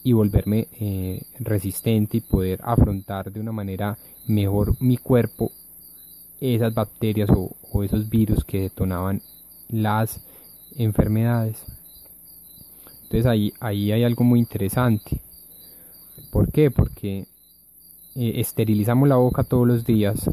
y 0.05 0.13
volverme 0.13 0.69
eh, 0.81 1.23
resistente 1.41 2.19
y 2.19 2.21
poder 2.21 2.61
afrontar 2.63 3.33
de 3.33 3.41
una 3.41 3.53
manera 3.53 3.99
mejor 4.27 4.81
mi 4.81 4.97
cuerpo 4.97 5.53
esas 6.41 6.73
bacterias 6.73 7.29
o, 7.31 7.83
esos 7.83 8.09
virus 8.09 8.45
que 8.45 8.63
detonaban 8.63 9.23
las 9.69 10.25
enfermedades. 10.77 11.63
Entonces 13.05 13.27
ahí, 13.27 13.53
ahí 13.61 13.93
hay 13.93 14.05
algo 14.05 14.25
muy 14.25 14.39
interesante. 14.39 15.21
¿Por 16.31 16.51
qué? 16.51 16.71
Porque 16.71 17.27
eh, 18.15 18.33
esterilizamos 18.37 19.09
la 19.09 19.17
boca 19.17 19.45
todos 19.45 19.67
los 19.67 19.85
días 19.85 20.29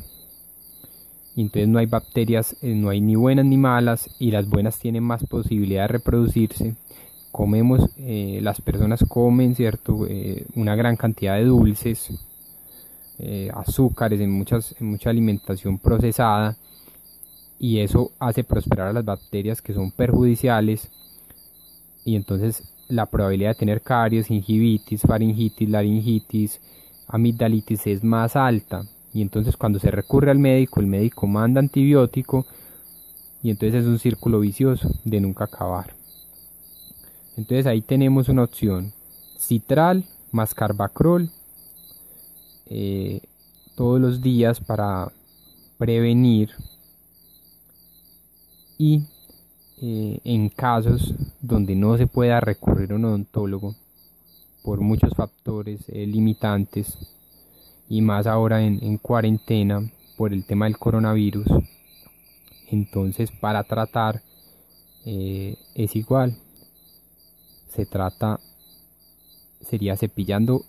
y 1.36 1.42
entonces 1.42 1.68
no 1.68 1.80
hay 1.80 1.86
bacterias, 1.86 2.56
eh, 2.62 2.74
no 2.74 2.90
hay 2.90 3.02
ni 3.02 3.16
buenas 3.16 3.46
ni 3.46 3.58
malas 3.58 4.10
y 4.20 4.32
las 4.32 4.50
buenas 4.50 4.80
tienen 4.80 5.04
más 5.04 5.26
posibilidad 5.26 5.84
de 5.84 5.88
reproducirse. 5.90 6.76
Comemos, 7.32 7.90
eh, 7.98 8.40
las 8.42 8.62
personas 8.62 9.04
comen, 9.08 9.56
¿cierto? 9.56 10.08
una 10.56 10.76
gran 10.76 10.96
cantidad 10.96 11.36
de 11.36 11.46
dulces, 11.46 12.10
azúcares, 13.54 14.22
en, 14.22 14.32
muchas, 14.32 14.76
en 14.80 14.88
mucha 14.88 15.10
alimentación 15.10 15.78
procesada 15.78 16.58
y 17.60 17.80
eso 17.80 18.12
hace 18.20 18.44
prosperar 18.44 18.88
a 18.90 18.94
las 18.94 19.06
bacterias 19.06 19.62
que 19.62 19.74
son 19.74 19.92
perjudiciales 19.92 20.90
y 22.06 22.16
entonces 22.16 22.64
la 22.88 23.06
probabilidad 23.08 23.52
de 23.52 23.56
tener 23.56 23.82
caries, 23.82 24.28
gingivitis, 24.28 25.02
faringitis, 25.02 25.70
laringitis, 25.70 26.62
amigdalitis 27.08 27.88
es 27.88 28.04
más 28.04 28.36
alta 28.36 28.86
y 29.16 29.22
entonces 29.22 29.56
cuando 29.56 29.80
se 29.80 29.92
recurre 29.92 30.30
al 30.30 30.40
médico, 30.40 30.82
el 30.82 30.88
médico 30.88 31.26
manda 31.26 31.62
antibiótico 31.62 32.46
y 33.42 33.50
entonces 33.50 33.84
es 33.84 33.88
un 33.88 33.98
círculo 33.98 34.42
vicioso 34.42 34.90
de 35.06 35.22
nunca 35.22 35.46
acabar. 35.46 35.96
Entonces 37.38 37.66
ahí 37.66 37.82
tenemos 37.82 38.28
una 38.28 38.44
opción, 38.44 38.92
citral 39.40 40.04
más 40.32 40.54
carbacrol 40.54 41.32
eh, 42.66 43.22
todos 43.78 44.02
los 44.02 44.22
días 44.22 44.60
para 44.60 45.10
prevenir 45.78 46.50
y 48.78 49.06
eh, 49.82 50.20
en 50.26 50.50
casos 50.50 51.16
donde 51.40 51.74
no 51.74 51.98
se 51.98 52.08
pueda 52.08 52.42
recurrir 52.42 52.92
a 52.92 52.96
un 52.96 53.06
odontólogo 53.06 53.76
por 54.62 54.82
muchos 54.82 55.14
factores 55.16 55.80
eh, 55.88 56.06
limitantes 56.06 56.98
y 57.90 58.02
más 58.02 58.28
ahora 58.28 58.64
en, 58.64 58.98
cuarentena 58.98 59.90
por 60.18 60.34
el 60.34 60.46
tema 60.46 60.66
del 60.66 60.78
coronavirus. 60.78 61.48
Entonces 62.72 63.32
para 63.32 63.64
tratar 63.64 64.22
eh, 65.06 65.58
es 65.76 65.96
igual. 65.96 66.38
Se 67.70 67.86
trata 67.86 68.40
sería 69.62 69.98
cepillando 69.98 70.64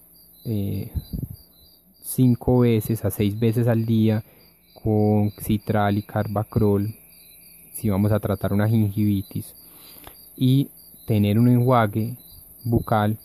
cinco 2.02 2.60
veces 2.60 3.04
a 3.04 3.10
seis 3.10 3.38
veces 3.38 3.66
al 3.66 3.84
día 3.84 4.24
con 4.82 5.32
citral 5.32 5.98
y 5.98 6.02
carbacrol 6.02 6.94
si 7.74 7.90
vamos 7.90 8.12
a 8.12 8.20
tratar 8.20 8.52
una 8.52 8.68
gingivitis 8.68 9.54
y 10.36 10.70
tener 11.06 11.38
un 11.38 11.48
enjuague 11.48 12.16
bucal 12.64 13.18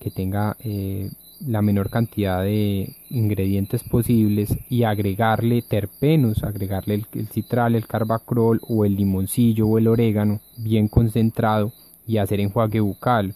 que 0.00 0.10
tenga 0.10 0.56
eh, 0.60 1.10
la 1.40 1.62
menor 1.62 1.90
cantidad 1.90 2.42
de 2.42 2.96
ingredientes 3.10 3.82
posibles 3.82 4.56
y 4.68 4.84
agregarle 4.84 5.62
terpenos, 5.62 6.42
agregarle 6.42 7.04
el, 7.12 7.28
citral, 7.28 7.74
el 7.74 7.86
carbacrol 7.86 8.60
o 8.68 8.84
el 8.84 8.96
limoncillo 8.96 9.66
o 9.66 9.78
el 9.78 9.88
orégano 9.88 10.40
bien 10.56 10.88
concentrado 10.88 11.72
y 12.06 12.18
hacer 12.18 12.40
enjuague 12.40 12.80
bucal. 12.80 13.34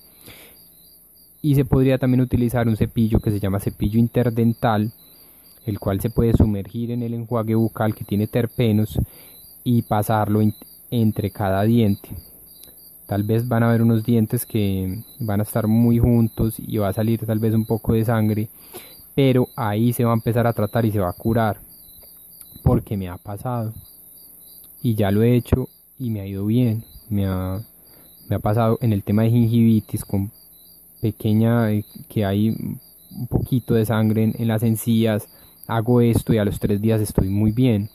Y 1.42 1.54
se 1.54 1.64
podría 1.64 1.98
también 1.98 2.20
utilizar 2.20 2.68
un 2.68 2.76
cepillo 2.76 3.20
que 3.20 3.30
se 3.30 3.40
llama 3.40 3.60
cepillo 3.60 3.98
interdental, 3.98 4.92
el 5.66 5.78
cual 5.78 6.00
se 6.00 6.10
puede 6.10 6.32
sumergir 6.34 6.90
en 6.90 7.02
el 7.02 7.14
enjuague 7.14 7.54
bucal 7.54 7.94
que 7.94 8.04
tiene 8.04 8.26
terpenos 8.26 8.98
y 9.64 9.82
pasarlo 9.82 10.40
entre 10.90 11.30
cada 11.30 11.62
diente. 11.62 12.08
Tal 13.10 13.24
vez 13.24 13.48
van 13.48 13.64
a 13.64 13.68
haber 13.68 13.82
unos 13.82 14.04
dientes 14.04 14.46
que 14.46 15.02
van 15.18 15.40
a 15.40 15.42
estar 15.42 15.66
muy 15.66 15.98
juntos 15.98 16.54
y 16.60 16.76
va 16.76 16.90
a 16.90 16.92
salir 16.92 17.18
tal 17.26 17.40
vez 17.40 17.54
un 17.54 17.66
poco 17.66 17.92
de 17.92 18.04
sangre, 18.04 18.48
pero 19.16 19.48
ahí 19.56 19.92
se 19.92 20.04
va 20.04 20.12
a 20.12 20.14
empezar 20.14 20.46
a 20.46 20.52
tratar 20.52 20.84
y 20.84 20.92
se 20.92 21.00
va 21.00 21.10
a 21.10 21.12
curar 21.12 21.58
porque 22.62 22.96
me 22.96 23.08
ha 23.08 23.16
pasado 23.16 23.74
y 24.80 24.94
ya 24.94 25.10
lo 25.10 25.24
he 25.24 25.34
hecho 25.34 25.68
y 25.98 26.10
me 26.10 26.20
ha 26.20 26.26
ido 26.28 26.46
bien. 26.46 26.84
Me 27.08 27.26
ha, 27.26 27.60
me 28.28 28.36
ha 28.36 28.38
pasado 28.38 28.78
en 28.80 28.92
el 28.92 29.02
tema 29.02 29.22
de 29.22 29.30
gingivitis 29.30 30.04
con 30.04 30.30
pequeña 31.00 31.72
eh, 31.72 31.84
que 32.08 32.24
hay 32.24 32.50
un 32.50 33.26
poquito 33.26 33.74
de 33.74 33.86
sangre 33.86 34.22
en, 34.22 34.34
en 34.38 34.46
las 34.46 34.62
encías. 34.62 35.26
Hago 35.66 36.00
esto 36.00 36.32
y 36.32 36.38
a 36.38 36.44
los 36.44 36.60
tres 36.60 36.80
días 36.80 37.00
estoy 37.00 37.28
muy 37.28 37.50
bien 37.50 37.90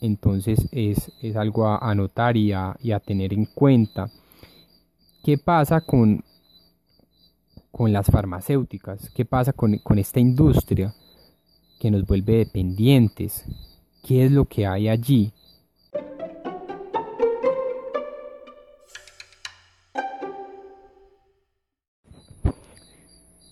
entonces 0.00 0.68
es, 0.72 1.10
algo 1.36 1.66
a 1.66 1.78
anotar 1.78 2.36
y 2.36 2.52
a, 2.52 2.76
tener 3.04 3.32
en 3.32 3.46
cuenta. 3.46 4.10
¿Qué 5.24 5.38
pasa 5.38 5.80
con, 5.80 6.24
con 7.70 7.92
las 7.92 8.06
farmacéuticas? 8.06 9.10
¿Qué 9.10 9.24
pasa 9.24 9.52
con, 9.52 9.78
con 9.78 9.98
esta 9.98 10.20
industria 10.20 10.94
que 11.80 11.90
nos 11.90 12.06
vuelve 12.06 12.38
dependientes? 12.38 13.44
¿Qué 14.06 14.24
es 14.24 14.32
lo 14.32 14.44
que 14.44 14.66
hay 14.66 14.88
allí? 14.88 15.32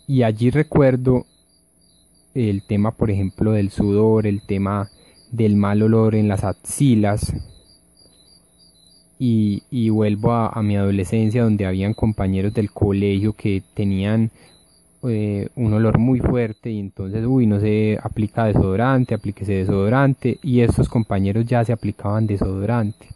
Y 0.08 0.22
allí 0.22 0.50
recuerdo 0.50 1.26
el 2.32 2.62
tema, 2.64 2.92
por 2.92 3.10
ejemplo, 3.10 3.52
del 3.52 3.70
sudor, 3.70 4.26
el 4.26 4.46
tema 4.46 4.88
del 5.36 5.56
mal 5.56 5.82
olor 5.82 6.14
en 6.14 6.28
las 6.28 6.44
axilas. 6.44 7.32
Y, 9.18 9.88
vuelvo 9.90 10.32
a, 10.32 10.62
mi 10.62 10.76
adolescencia 10.76 11.42
donde 11.42 11.66
habían 11.66 11.94
compañeros 11.94 12.52
del 12.52 12.70
colegio 12.70 13.32
que 13.32 13.62
tenían 13.74 14.30
eh, 15.08 15.48
un 15.54 15.72
olor 15.72 15.98
muy 15.98 16.20
fuerte 16.20 16.70
y 16.70 16.80
entonces 16.80 17.24
uy 17.24 17.46
no 17.46 17.60
se 17.60 17.98
aplica 18.02 18.46
desodorante 18.46 19.14
aplíquese 19.14 19.52
desodorante 19.52 20.38
y 20.42 20.60
estos 20.62 20.88
compañeros 20.88 21.46
ya 21.46 21.64
se 21.64 21.72
aplicaban 21.72 22.26
desodorante. 22.26 23.06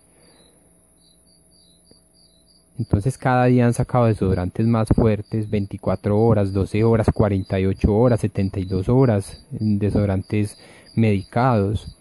Entonces 2.79 3.19
cada 3.19 3.45
día 3.47 3.67
han 3.67 3.75
sacado 3.75 4.07
desodorantes 4.07 4.67
más 4.67 4.89
fuertes, 4.89 5.51
24 5.51 6.19
horas, 6.19 6.55
12 6.55 6.83
horas, 6.85 7.09
48 7.13 7.95
horas, 7.95 8.21
72 8.21 8.89
horas, 8.89 9.47
desodorantes 9.51 10.57
medicados 10.95 12.00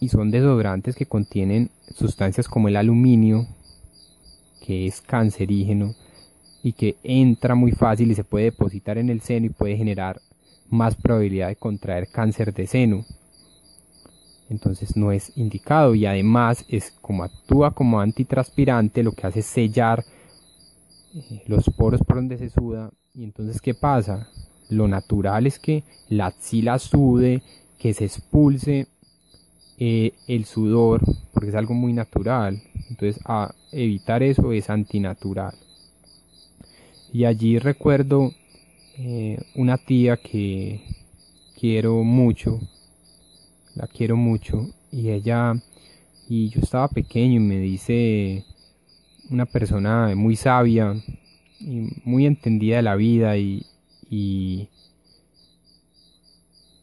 y 0.00 0.08
son 0.08 0.30
desodorantes 0.30 0.96
que 0.96 1.06
contienen 1.06 1.70
sustancias 1.94 2.48
como 2.48 2.68
el 2.68 2.76
aluminio, 2.76 3.46
que 4.64 4.86
es 4.86 5.00
cancerígeno 5.00 5.94
y 6.62 6.72
que 6.72 6.96
entra 7.02 7.54
muy 7.54 7.72
fácil 7.72 8.10
y 8.10 8.14
se 8.14 8.24
puede 8.24 8.46
depositar 8.46 8.98
en 8.98 9.10
el 9.10 9.20
seno 9.20 9.46
y 9.46 9.50
puede 9.50 9.76
generar 9.76 10.20
más 10.70 10.94
probabilidad 10.94 11.48
de 11.48 11.56
contraer 11.56 12.08
cáncer 12.08 12.52
de 12.54 12.66
seno. 12.66 13.04
Entonces 14.48 14.96
no 14.96 15.12
es 15.12 15.36
indicado 15.36 15.94
y 15.94 16.06
además 16.06 16.64
es 16.68 16.92
como 17.00 17.24
actúa 17.24 17.72
como 17.72 18.00
antitranspirante, 18.00 19.02
lo 19.02 19.12
que 19.12 19.26
hace 19.26 19.40
es 19.40 19.46
sellar 19.46 20.04
eh, 21.14 21.42
los 21.46 21.64
poros 21.76 22.00
por 22.02 22.16
donde 22.16 22.38
se 22.38 22.50
suda 22.50 22.90
y 23.14 23.24
entonces 23.24 23.60
¿qué 23.60 23.74
pasa? 23.74 24.28
Lo 24.68 24.88
natural 24.88 25.46
es 25.46 25.58
que 25.58 25.84
la 26.08 26.26
axila 26.26 26.78
sude, 26.78 27.42
que 27.78 27.94
se 27.94 28.06
expulse 28.06 28.88
eh, 29.78 30.12
el 30.28 30.44
sudor, 30.44 31.02
porque 31.32 31.50
es 31.50 31.54
algo 31.54 31.74
muy 31.74 31.92
natural. 31.92 32.62
Entonces, 32.90 33.20
a 33.24 33.54
evitar 33.72 34.22
eso 34.22 34.52
es 34.52 34.70
antinatural. 34.70 35.54
Y 37.12 37.24
allí 37.24 37.58
recuerdo 37.58 38.32
eh, 38.98 39.38
una 39.54 39.78
tía 39.78 40.16
que 40.16 40.80
quiero 41.58 42.02
mucho, 42.04 42.60
la 43.74 43.86
quiero 43.86 44.16
mucho, 44.16 44.68
y 44.92 45.10
ella, 45.10 45.54
y 46.28 46.50
yo 46.50 46.60
estaba 46.60 46.88
pequeño 46.88 47.36
y 47.36 47.44
me 47.44 47.58
dice 47.58 48.44
una 49.30 49.46
persona 49.46 50.14
muy 50.14 50.36
sabia 50.36 50.94
y 51.58 51.88
muy 52.04 52.26
entendida 52.26 52.76
de 52.76 52.82
la 52.82 52.94
vida 52.94 53.36
y, 53.36 53.66
y, 54.10 54.68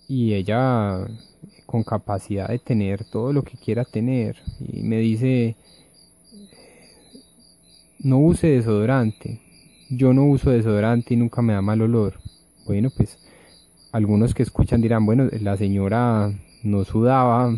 y 0.08 0.34
ella 0.34 1.08
con 1.72 1.84
capacidad 1.84 2.50
de 2.50 2.60
tener 2.60 3.06
todo 3.06 3.32
lo 3.32 3.44
que 3.44 3.58
quiera 3.58 3.86
tener. 3.86 4.36
Y 4.60 4.84
me 4.84 4.98
dice, 4.98 5.56
no 8.00 8.20
use 8.20 8.48
desodorante. 8.48 9.40
Yo 9.90 10.14
no 10.14 10.26
uso 10.26 10.50
desodorante 10.50 11.14
y 11.14 11.18
nunca 11.18 11.42
me 11.42 11.54
da 11.54 11.62
mal 11.62 11.82
olor. 11.82 12.20
Bueno, 12.66 12.90
pues 12.96 13.18
algunos 13.94 14.34
que 14.34 14.44
escuchan 14.44 14.82
dirán, 14.82 15.06
bueno, 15.06 15.30
la 15.40 15.56
señora 15.56 16.34
no 16.62 16.84
sudaba, 16.84 17.58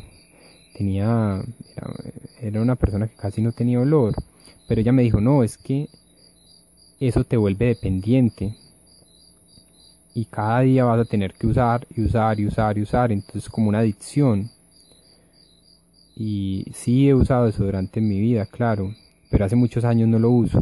tenía, 0.77 1.43
era, 1.75 1.93
era 2.39 2.61
una 2.61 2.75
persona 2.75 3.07
que 3.07 3.15
casi 3.15 3.41
no 3.41 3.51
tenía 3.51 3.79
olor. 3.79 4.13
Pero 4.67 4.81
ella 4.81 4.91
me 4.91 5.01
dijo, 5.01 5.21
no, 5.21 5.43
es 5.43 5.57
que 5.57 5.89
eso 6.99 7.23
te 7.23 7.35
vuelve 7.35 7.65
dependiente 7.65 8.55
y 10.13 10.25
cada 10.25 10.61
día 10.61 10.85
vas 10.85 10.99
a 10.99 11.05
tener 11.05 11.33
que 11.33 11.47
usar 11.47 11.87
y 11.95 12.03
usar 12.03 12.39
y 12.39 12.45
usar 12.45 12.77
y 12.77 12.81
usar, 12.81 13.11
entonces 13.11 13.49
como 13.49 13.69
una 13.69 13.79
adicción. 13.79 14.49
Y 16.15 16.65
sí 16.73 17.09
he 17.09 17.13
usado 17.15 17.45
desodorante 17.45 17.99
en 17.99 18.07
mi 18.07 18.19
vida, 18.19 18.45
claro, 18.45 18.93
pero 19.31 19.45
hace 19.45 19.55
muchos 19.55 19.83
años 19.83 20.07
no 20.09 20.19
lo 20.19 20.29
uso. 20.29 20.61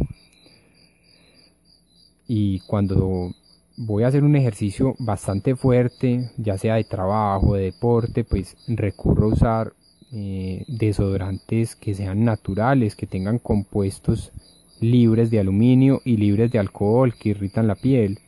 Y 2.27 2.59
cuando 2.61 3.33
voy 3.75 4.03
a 4.03 4.07
hacer 4.07 4.23
un 4.23 4.35
ejercicio 4.35 4.95
bastante 4.99 5.55
fuerte, 5.55 6.31
ya 6.37 6.57
sea 6.57 6.75
de 6.75 6.85
trabajo, 6.85 7.55
de 7.55 7.65
deporte, 7.65 8.23
pues 8.23 8.55
recurro 8.67 9.25
a 9.25 9.33
usar 9.33 9.73
eh, 10.13 10.63
desodorantes 10.67 11.75
que 11.75 11.93
sean 11.93 12.23
naturales, 12.23 12.95
que 12.95 13.07
tengan 13.07 13.39
compuestos 13.39 14.31
libres 14.79 15.29
de 15.29 15.39
aluminio 15.39 16.01
y 16.05 16.17
libres 16.17 16.51
de 16.51 16.59
alcohol 16.59 17.13
que 17.15 17.29
irritan 17.29 17.67
la 17.67 17.75
piel. 17.75 18.19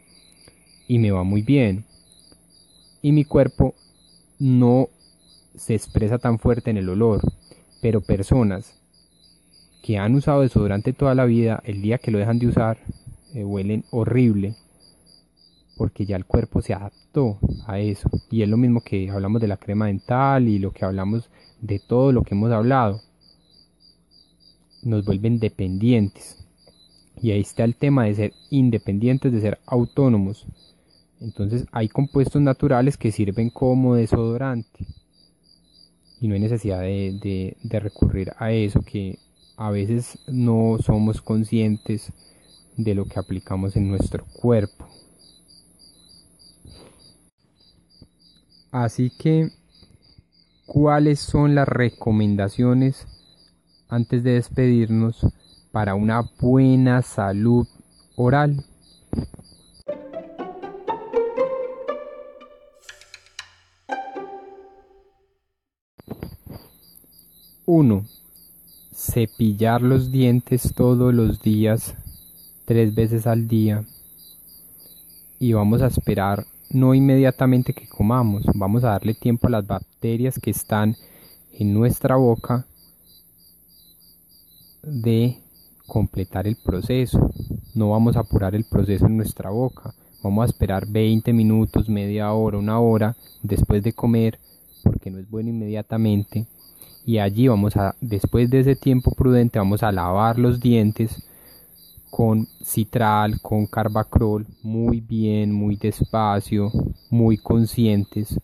Y 0.93 0.99
me 0.99 1.09
va 1.09 1.23
muy 1.23 1.41
bien. 1.41 1.85
Y 3.01 3.13
mi 3.13 3.25
cuerpo 3.25 3.73
no 4.37 4.89
se 5.55 5.73
expresa 5.73 6.19
tan 6.19 6.37
fuerte 6.37 6.69
en 6.69 6.77
el 6.77 6.87
olor. 6.87 7.19
Pero 7.81 8.01
personas 8.01 8.79
que 9.81 9.97
han 9.97 10.13
usado 10.13 10.41
desodorante 10.41 10.93
toda 10.93 11.15
la 11.15 11.25
vida, 11.25 11.63
el 11.65 11.81
día 11.81 11.97
que 11.97 12.11
lo 12.11 12.19
dejan 12.19 12.37
de 12.37 12.45
usar, 12.45 12.77
eh, 13.33 13.43
huelen 13.43 13.85
horrible. 13.89 14.53
Porque 15.77 16.05
ya 16.05 16.15
el 16.15 16.25
cuerpo 16.25 16.61
se 16.61 16.75
adaptó 16.75 17.39
a 17.65 17.79
eso. 17.79 18.07
Y 18.29 18.43
es 18.43 18.49
lo 18.49 18.57
mismo 18.57 18.81
que 18.81 19.09
hablamos 19.09 19.41
de 19.41 19.47
la 19.47 19.57
crema 19.57 19.87
dental 19.87 20.47
y 20.47 20.59
lo 20.59 20.69
que 20.73 20.85
hablamos 20.85 21.27
de 21.59 21.79
todo 21.79 22.11
lo 22.11 22.21
que 22.21 22.35
hemos 22.35 22.51
hablado. 22.51 23.01
Nos 24.83 25.03
vuelven 25.05 25.39
dependientes. 25.39 26.45
Y 27.19 27.31
ahí 27.31 27.41
está 27.41 27.63
el 27.63 27.75
tema 27.75 28.05
de 28.05 28.13
ser 28.13 28.33
independientes, 28.51 29.31
de 29.31 29.41
ser 29.41 29.57
autónomos. 29.65 30.45
Entonces 31.23 31.65
hay 31.71 31.89
compuestos 31.89 32.41
naturales 32.41 32.97
que 32.97 33.11
sirven 33.11 33.49
como 33.49 33.95
desodorante. 33.95 34.85
Y 36.21 36.27
no 36.27 36.35
hay 36.35 36.39
necesidad 36.39 36.81
de, 36.81 37.57
recurrir 37.63 38.31
a 38.37 38.51
eso 38.51 38.81
que 38.81 39.17
a 39.57 39.71
veces 39.71 40.19
no 40.27 40.77
somos 40.79 41.21
conscientes 41.21 42.13
de 42.77 42.93
lo 42.93 43.05
que 43.05 43.19
aplicamos 43.19 43.75
en 43.75 43.89
nuestro 43.89 44.25
cuerpo. 44.25 44.87
Así 48.71 49.09
que, 49.09 49.49
¿cuáles 50.65 51.19
son 51.19 51.55
las 51.55 51.67
recomendaciones 51.67 53.07
antes 53.89 54.23
de 54.23 54.33
despedirnos 54.33 55.25
para 55.73 55.95
una 55.95 56.21
buena 56.39 57.01
salud 57.01 57.67
oral. 58.15 58.63
Uno, 67.65 68.03
cepillar 68.93 69.81
los 69.81 70.11
dientes 70.11 70.73
todos 70.75 71.13
los 71.13 71.41
días, 71.41 71.95
tres 72.65 72.93
veces 72.93 73.25
al 73.25 73.47
día. 73.47 73.85
Y 75.39 75.53
vamos 75.53 75.81
a 75.81 75.87
esperar 75.87 76.45
no 76.71 76.93
inmediatamente 76.93 77.73
que 77.73 77.87
comamos, 77.87 78.43
vamos 78.53 78.83
a 78.83 78.89
darle 78.89 79.13
tiempo 79.13 79.47
a 79.47 79.51
las 79.51 79.65
bacterias 79.65 80.39
que 80.39 80.51
están 80.51 80.97
en 81.53 81.73
nuestra 81.73 82.17
boca 82.17 82.65
de 84.81 85.37
completar 85.87 86.47
el 86.47 86.57
proceso. 86.57 87.31
No 87.75 87.91
vamos 87.91 88.17
a 88.17 88.21
apurar 88.21 88.55
el 88.55 88.65
proceso 88.65 89.05
en 89.05 89.15
nuestra 89.15 89.51
boca. 89.51 89.93
Vamos 90.21 90.43
a 90.43 90.47
esperar 90.47 90.85
20 90.85 91.31
minutos, 91.31 91.87
media 91.87 92.33
hora, 92.33 92.57
una 92.57 92.79
hora 92.81 93.15
después 93.41 93.81
de 93.83 93.93
comer, 93.93 94.37
porque 94.83 95.09
no 95.11 95.19
es 95.19 95.29
bueno 95.29 95.49
inmediatamente. 95.49 96.45
Y 97.05 97.17
allí 97.17 97.47
vamos 97.47 97.75
a, 97.75 97.95
después 97.99 98.49
de 98.49 98.61
ese 98.61 98.75
tiempo 98.75 99.11
prudente, 99.11 99.59
vamos 99.59 99.83
a 99.83 99.91
lavar 99.91 100.39
los 100.39 100.59
dientes 100.59 101.23
con 102.09 102.47
citral, 102.63 103.41
con 103.41 103.65
carbacrol, 103.65 104.45
muy 104.61 105.01
bien, 105.01 105.51
muy 105.51 105.75
despacio, 105.75 106.71
muy 107.09 107.37
conscientes. 107.37 108.39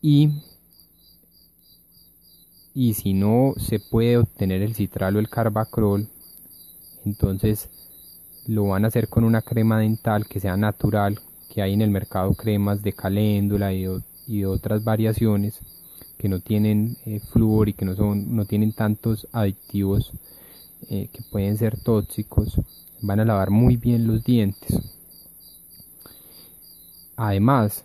Y 0.00 0.30
y 2.74 2.94
si 2.94 3.12
no 3.12 3.54
se 3.58 3.78
puede 3.80 4.16
obtener 4.16 4.62
el 4.62 4.74
citral 4.74 5.16
o 5.16 5.18
el 5.18 5.28
carbacrol, 5.28 6.08
entonces 7.04 7.68
lo 8.46 8.68
van 8.68 8.84
a 8.84 8.88
hacer 8.88 9.08
con 9.08 9.24
una 9.24 9.42
crema 9.42 9.78
dental 9.78 10.26
que 10.26 10.40
sea 10.40 10.56
natural, 10.56 11.20
que 11.50 11.62
hay 11.62 11.74
en 11.74 11.82
el 11.82 11.90
mercado 11.90 12.32
cremas 12.34 12.82
de 12.82 12.94
caléndula 12.94 13.74
y, 13.74 13.86
y 14.26 14.44
otras 14.44 14.84
variaciones 14.84 15.60
que 16.22 16.28
no 16.28 16.38
tienen 16.38 16.96
eh, 17.04 17.18
flúor 17.18 17.68
y 17.68 17.72
que 17.72 17.84
no, 17.84 17.96
son, 17.96 18.36
no 18.36 18.44
tienen 18.44 18.72
tantos 18.72 19.26
aditivos 19.32 20.12
eh, 20.88 21.08
que 21.12 21.20
pueden 21.20 21.58
ser 21.58 21.76
tóxicos. 21.80 22.60
Van 23.00 23.18
a 23.18 23.24
lavar 23.24 23.50
muy 23.50 23.76
bien 23.76 24.06
los 24.06 24.22
dientes. 24.22 24.80
Además, 27.16 27.84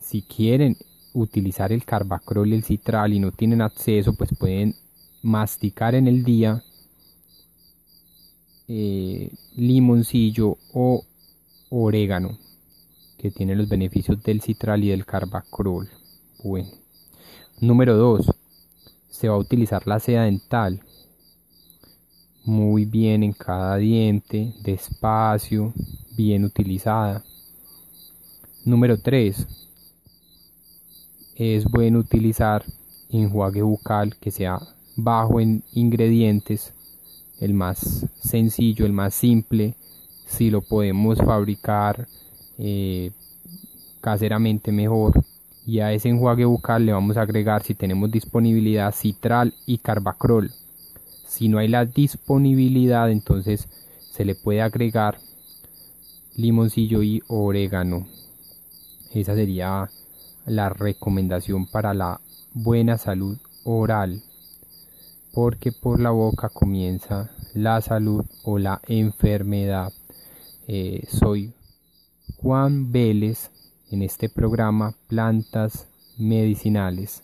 si 0.00 0.22
quieren 0.22 0.76
utilizar 1.14 1.72
el 1.72 1.84
carbacrol 1.84 2.50
y 2.50 2.54
el 2.54 2.62
citral 2.62 3.12
y 3.12 3.18
no 3.18 3.32
tienen 3.32 3.60
acceso, 3.60 4.14
pues 4.14 4.30
pueden 4.38 4.76
masticar 5.20 5.96
en 5.96 6.06
el 6.06 6.22
día 6.22 6.62
eh, 8.68 9.32
limoncillo 9.56 10.58
o 10.72 11.04
orégano, 11.70 12.38
que 13.18 13.32
tiene 13.32 13.56
los 13.56 13.68
beneficios 13.68 14.22
del 14.22 14.40
citral 14.42 14.84
y 14.84 14.90
del 14.90 15.04
carbacrol. 15.04 15.88
Bueno. 16.44 16.83
Número 17.60 17.96
2. 17.96 18.30
Se 19.10 19.28
va 19.28 19.36
a 19.36 19.38
utilizar 19.38 19.86
la 19.86 20.00
seda 20.00 20.24
dental. 20.24 20.80
Muy 22.44 22.84
bien 22.84 23.22
en 23.22 23.32
cada 23.32 23.76
diente, 23.76 24.52
despacio, 24.62 25.72
bien 26.16 26.44
utilizada. 26.44 27.24
Número 28.64 28.98
3 28.98 29.46
es 31.36 31.64
bueno 31.64 31.98
utilizar 31.98 32.64
enjuague 33.10 33.62
bucal 33.62 34.16
que 34.16 34.30
sea 34.30 34.58
bajo 34.96 35.40
en 35.40 35.62
ingredientes, 35.72 36.72
el 37.40 37.54
más 37.54 38.06
sencillo, 38.20 38.86
el 38.86 38.92
más 38.92 39.14
simple, 39.14 39.74
si 40.26 40.50
lo 40.50 40.60
podemos 40.60 41.18
fabricar 41.18 42.06
eh, 42.58 43.12
caseramente 44.00 44.72
mejor. 44.72 45.24
Y 45.66 45.80
a 45.80 45.92
ese 45.92 46.10
enjuague 46.10 46.44
bucal 46.44 46.84
le 46.84 46.92
vamos 46.92 47.16
a 47.16 47.22
agregar 47.22 47.62
si 47.62 47.74
tenemos 47.74 48.10
disponibilidad 48.10 48.94
citral 48.94 49.54
y 49.66 49.78
carbacrol. 49.78 50.50
Si 51.26 51.48
no 51.48 51.58
hay 51.58 51.68
la 51.68 51.84
disponibilidad, 51.84 53.10
entonces 53.10 53.68
se 54.12 54.24
le 54.24 54.34
puede 54.34 54.62
agregar 54.62 55.18
limoncillo 56.36 57.02
y 57.02 57.22
orégano. 57.28 58.06
Esa 59.12 59.34
sería 59.34 59.90
la 60.46 60.68
recomendación 60.68 61.66
para 61.66 61.94
la 61.94 62.20
buena 62.52 62.98
salud 62.98 63.38
oral, 63.64 64.22
porque 65.32 65.72
por 65.72 66.00
la 66.00 66.10
boca 66.10 66.48
comienza 66.48 67.30
la 67.54 67.80
salud 67.80 68.24
o 68.42 68.58
la 68.58 68.80
enfermedad. 68.86 69.92
Eh, 70.66 71.06
soy 71.08 71.54
Juan 72.36 72.92
Vélez 72.92 73.50
en 73.94 74.02
este 74.02 74.28
programa 74.28 74.92
plantas 75.06 75.86
medicinales. 76.18 77.22